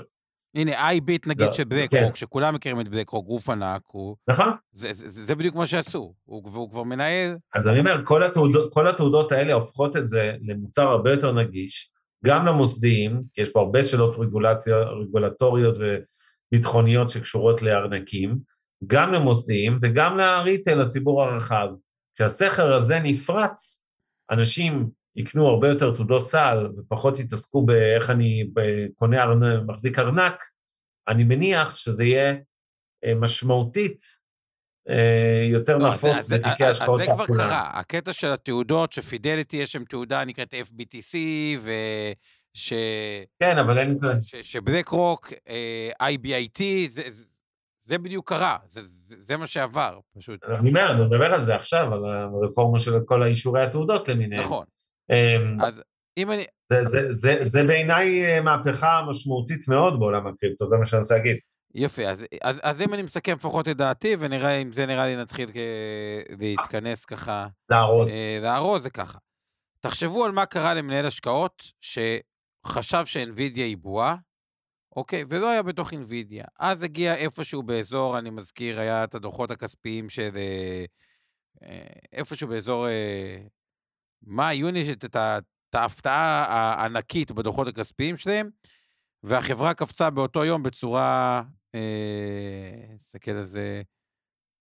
[0.55, 2.05] הנה, IBIT נגיד לא, של בלק כן.
[2.05, 4.16] רוק, שכולם מכירים את BlackRock, גוף ענק, הוא...
[4.28, 4.50] נכון?
[4.72, 6.14] זה, זה, זה, בדיוק מה שעשו.
[6.24, 7.36] הוא, והוא כבר מנהל...
[7.55, 11.90] אז אני אומר, כל התעודות, כל התעודות האלה הופכות את זה למוצר הרבה יותר נגיש,
[12.24, 14.16] גם למוסדיים, כי יש פה הרבה שאלות
[15.00, 15.76] רגולטוריות
[16.55, 18.38] וביטחוניות שקשורות לארנקים,
[18.86, 21.68] גם למוסדיים וגם לריטל, לציבור הרחב.
[22.14, 23.84] כשהסכר הזה נפרץ,
[24.30, 28.44] אנשים יקנו הרבה יותר תעודות סל ופחות יתעסקו באיך אני
[28.94, 30.44] קונה ארנק, מחזיק ארנק,
[31.09, 32.34] אני מניח שזה יהיה
[33.05, 33.98] אה, משמעותית
[34.88, 37.46] אה, יותר לא, נפוץ אז בתיקי אז- השקעות אז של זה כבר כולם.
[37.46, 37.70] קרה.
[37.74, 41.16] הקטע של התעודות, שפידליטי יש שם תעודה נקראת FBTC,
[42.57, 42.72] וש...
[43.40, 43.98] כן, אבל אין...
[44.22, 47.02] ש- שבלק רוק, אה, IBIT, זה,
[47.80, 50.44] זה, בדיוק קרה, זה, זה, זה מה שעבר, פשוט.
[50.44, 54.42] אני אומר, אני מדבר על זה עכשיו, על הרפורמה של כל האישורי התעודות למיניהם.
[54.44, 54.64] נכון.
[55.11, 55.82] אמ, אז
[56.16, 56.44] אם אני...
[56.72, 61.14] זה- זה- זה- זה בעיניי אה, מהפכה משמעותית מאוד בעולם הקריפטו, זה מה שאני רוצה
[61.16, 61.36] להגיד.
[61.74, 65.16] יפה, אז, אז, אז אם אני מסכם לפחות את דעתי, ונראה אם זה נראה לי
[65.16, 65.57] נתחיל כ-
[66.38, 68.09] להתכנס ככה, לארוז.
[68.09, 69.18] אה, לארוז זה ככה.
[69.80, 71.62] תחשבו על מה קרה למנהל השקעות
[72.69, 74.17] שחשב שאינווידיה היא בועה,
[74.97, 75.25] אוקיי?
[75.29, 76.45] ולא היה בתוך אינווידיה.
[76.59, 80.31] אז הגיע איפשהו באזור, אני מזכיר, היה את הדוחות הכספיים של...
[80.37, 80.85] אה,
[81.62, 82.89] אה, איפשהו באזור...
[82.89, 83.39] אה,
[84.23, 85.17] מאי, יוני, את,
[85.75, 88.51] ההפתעה הענקית בדוחות הכספיים שלהם,
[89.23, 91.43] והחברה קפצה באותו יום בצורה...
[92.95, 93.83] נסתכל על זה...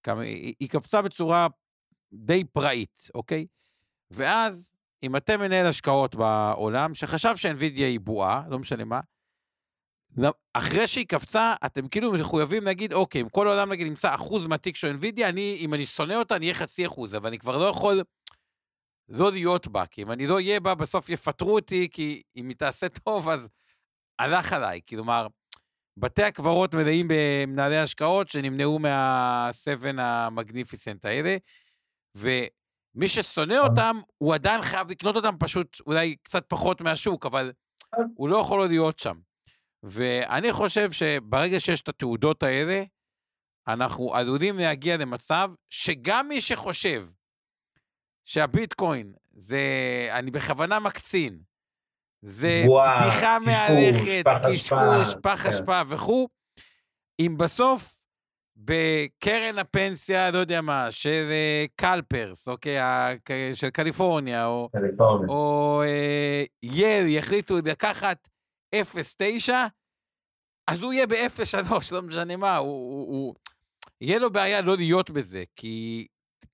[0.04, 1.48] כמה, היא, היא קפצה בצורה
[2.14, 3.48] די פראית, אוקיי?
[4.12, 4.73] ואז,
[5.04, 9.00] אם אתם מנהל השקעות בעולם, שחשב שאינווידיה היא בועה, לא משנה מה,
[10.54, 14.76] אחרי שהיא קפצה, אתם כאילו מחויבים להגיד, אוקיי, אם כל העולם נגיד נמצא אחוז מהתיק
[14.76, 17.64] של אינווידיה, אני, אם אני שונא אותה, אני אהיה חצי אחוז, אבל אני כבר לא
[17.64, 18.02] יכול
[19.10, 22.58] לא להיות בה, כי אם אני לא אהיה בה, בסוף יפטרו אותי, כי אם היא
[22.58, 23.50] תעשה טוב, אז
[24.20, 24.82] הלך עליי.
[24.90, 25.28] כלומר,
[25.98, 31.38] בתי הקברות מלאים במנהלי השקעות שנמנעו מה-7 המגניפיסנט האלה,
[32.96, 37.52] ומי ששונא אותם, הוא עדיין חייב לקנות אותם פשוט אולי קצת פחות מהשוק, אבל
[38.16, 39.20] הוא לא יכול להיות שם.
[39.84, 42.84] ואני חושב שברגע שיש את התעודות האלה,
[43.68, 47.08] אנחנו עלולים להגיע למצב שגם מי שחושב
[48.26, 49.62] שהביטקוין זה,
[50.12, 51.40] אני בכוונה מקצין,
[52.22, 55.50] זה בדיחה קשקוש, מהלכת, קשקוש, פח כן.
[55.50, 56.28] אשפה וכו',
[57.20, 58.03] אם בסוף
[58.56, 65.28] בקרן הפנסיה, לא יודע מה, של אה, קלפרס, אוקיי, ה- כ- של קליפורניה, או, קליפורניה.
[65.30, 68.30] או אה, יל יחליטו לקחת
[68.76, 69.54] 0.9,
[70.68, 73.36] אז הוא יהיה ב-0.3, לא משנה מה, הוא, הוא, הוא...
[74.02, 76.08] יהיה לו בעיה לא להיות בזה, כי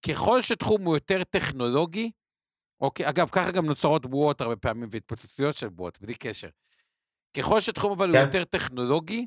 [0.09, 2.11] ככל שתחום הוא יותר טכנולוגי,
[2.81, 6.49] אוקיי, אגב, ככה גם נוצרות בועות הרבה פעמים והתפוצצויות של בועות, בלי קשר.
[7.37, 8.25] ככל שתחום אבל הוא כן.
[8.25, 9.25] יותר טכנולוגי,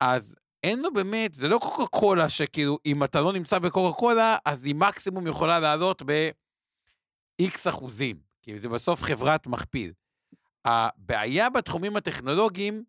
[0.00, 4.36] אז אין לו באמת, זה לא קוקה קולה שכאילו, אם אתה לא נמצא בקוקה קולה,
[4.44, 9.92] אז היא מקסימום יכולה לעלות ב-X אחוזים, כי זה בסוף חברת מכפיל.
[10.64, 12.84] הבעיה בתחומים הטכנולוגיים,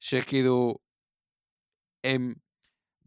[0.00, 0.74] שכאילו,
[2.04, 2.34] הם,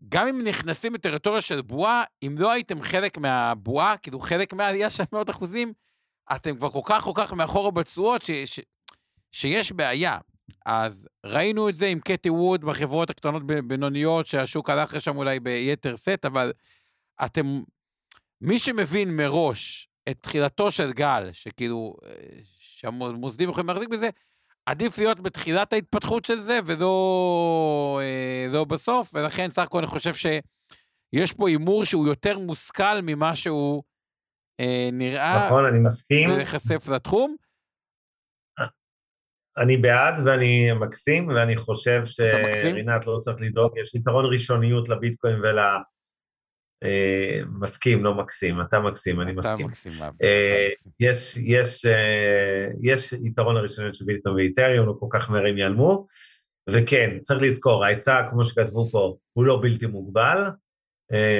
[0.09, 5.03] גם אם נכנסים לטריטוריה של בועה, אם לא הייתם חלק מהבועה, כאילו חלק מהעלייה של
[5.13, 5.73] מאות אחוזים,
[6.35, 8.21] אתם כבר כל כך כל כך מאחורה בתשואות,
[9.31, 10.17] שיש בעיה.
[10.65, 15.95] אז ראינו את זה עם קטי ווד בחברות הקטנות בינוניות, שהשוק הלך לשם אולי ביתר
[15.95, 16.51] סט, אבל
[17.25, 17.61] אתם,
[18.41, 22.11] מי שמבין מראש את תחילתו של גל, שכאילו, אה,
[22.59, 24.09] שהמוסדים יכולים להחזיק בזה,
[24.65, 30.13] עדיף להיות בתחילת ההתפתחות של זה, ולא אה, לא בסוף, ולכן סך הכל אני חושב
[30.13, 33.83] שיש פה הימור שהוא יותר מושכל ממה שהוא
[34.59, 36.29] אה, נראה, נכון, אני מסכים.
[36.29, 37.35] ולהיחשף לתחום.
[39.57, 45.59] אני בעד ואני מקסים, ואני חושב שרינת לא צריך לדאוג, יש יתרון ראשוניות לביטקוין ול...
[46.83, 49.55] אה, מסכים, לא מקסים, אתה מקסים, אני מסכים.
[49.55, 49.91] אתה מקסים,
[50.23, 55.57] אה, יש, יש, אה, יש יתרון לראשוניות של ביטקוין ואיתריום, לא כל כך מהר הם
[55.57, 56.07] ייעלמו,
[56.69, 60.41] וכן, צריך לזכור, ההיצע, כמו שכתבו פה, הוא לא בלתי מוגבל,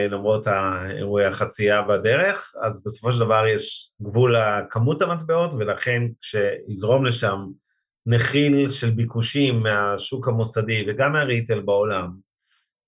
[0.10, 7.38] למרות האירועי החצייה בדרך, אז בסופו של דבר יש גבול לכמות המטבעות, ולכן כשיזרום לשם
[8.06, 12.16] נחיל של ביקושים מהשוק המוסדי וגם מהריטל בעולם,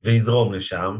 [0.03, 0.97] ויזרום לשם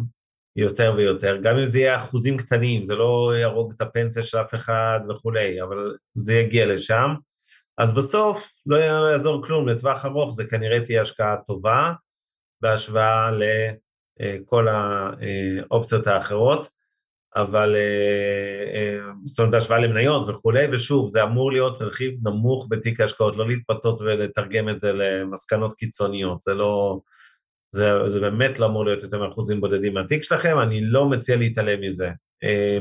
[0.56, 4.56] יותר ויותר, גם אם זה יהיה אחוזים קטנים, זה לא יהרוג את הפנסיה של אף
[4.56, 7.14] אחד וכולי, אבל זה יגיע לשם.
[7.78, 11.94] אז בסוף לא יעזור כלום, לטווח ארוך זה כנראה תהיה השקעה טובה
[12.62, 13.32] בהשוואה
[14.20, 16.68] לכל האופציות האחרות.
[17.36, 23.00] אבל אה, אה, זאת אומרת בהשוואה למניות וכולי, ושוב, זה אמור להיות רכיב נמוך בתיק
[23.00, 27.00] ההשקעות, לא להתפתות ולתרגם את זה למסקנות קיצוניות, זה לא,
[27.72, 31.82] זה, זה באמת לא אמור להיות יותר מאחוזים בודדים מהתיק שלכם, אני לא מציע להתעלם
[31.82, 32.10] מזה.
[32.44, 32.80] אה,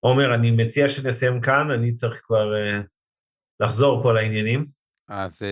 [0.00, 2.52] עומר, אני מציע שנסיים כאן, אני צריך כבר
[3.60, 4.64] לחזור פה לעניינים.
[5.08, 5.42] אז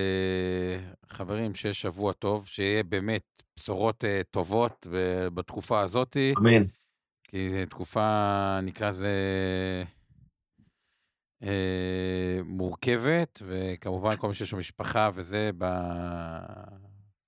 [1.08, 3.22] חברים, שיהיה שבוע טוב, שיהיה באמת
[3.56, 4.86] בשורות טובות
[5.34, 6.16] בתקופה הזאת.
[6.38, 6.62] אמן.
[7.34, 9.12] כי תקופה, נקרא לזה,
[11.42, 15.64] אה, מורכבת, וכמובן כל מי שיש לו משפחה וזה, ב...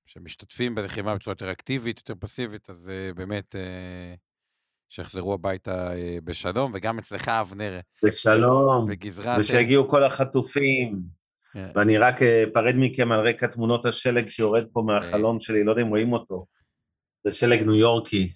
[0.07, 4.15] שמשתתפים בלחימה בצורה יותר אקטיבית, יותר פסיבית, אז אה, באמת אה,
[4.89, 7.81] שיחזרו הביתה אה, בשלום, וגם אצלך, אבנר.
[8.05, 8.87] בשלום.
[8.87, 9.39] בגזרת...
[9.39, 11.03] ושיגיעו כל החטופים.
[11.53, 11.71] כן.
[11.75, 15.89] ואני רק אפרד מכם על רקע תמונות השלג שיורד פה מהחלון שלי, לא יודע אם
[15.89, 16.47] רואים אותו.
[17.25, 18.29] זה שלג ניו יורקי.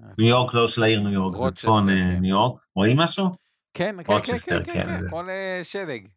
[0.00, 2.20] ניו יורק לא של העיר ניו יורק, זה צפון אה, כן.
[2.20, 2.62] ניו יורק.
[2.76, 3.26] רואים משהו?
[3.74, 6.08] כן, כן, כן, כן, כן, כל אה, שלג.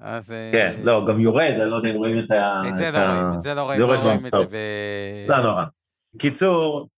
[0.00, 0.34] אז...
[0.52, 2.62] כן, לא, גם יורד, אני לא יודע אם רואים את ה...
[2.68, 4.56] את זה לא רואים, את זה לא רואים, לא רואים את זה ב...
[5.28, 5.64] לא נורא.
[6.18, 6.88] קיצור,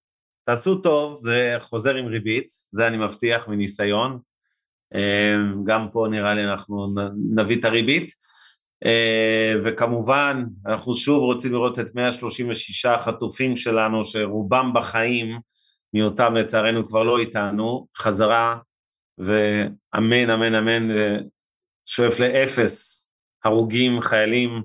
[0.44, 4.18] תעשו טוב, זה חוזר עם ריבית, זה אני מבטיח מניסיון.
[5.64, 6.94] גם פה נראה לי אנחנו
[7.36, 8.12] נביא את הריבית.
[9.64, 15.38] וכמובן, אנחנו שוב רוצים לראות את 136 החטופים שלנו, שרובם בחיים,
[15.97, 18.59] מיותם לצערנו כבר לא איתנו, חזרה,
[19.18, 20.88] ואמן, אמן, אמן,
[21.86, 23.07] שואף לאפס
[23.44, 24.62] הרוגים, חיילים.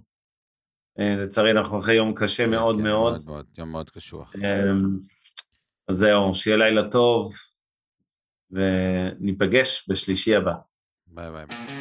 [0.99, 3.13] אה, לצערי אנחנו אחרי יום קשה כן, מאוד כן, מאוד.
[3.13, 3.45] מאוד, מאוד.
[3.57, 4.35] יום מאוד קשוח.
[4.35, 4.97] אמ,
[5.87, 7.33] אז זהו, שיהיה לילה טוב,
[8.51, 10.53] וניפגש בשלישי הבא.
[11.07, 11.80] ביי ביי.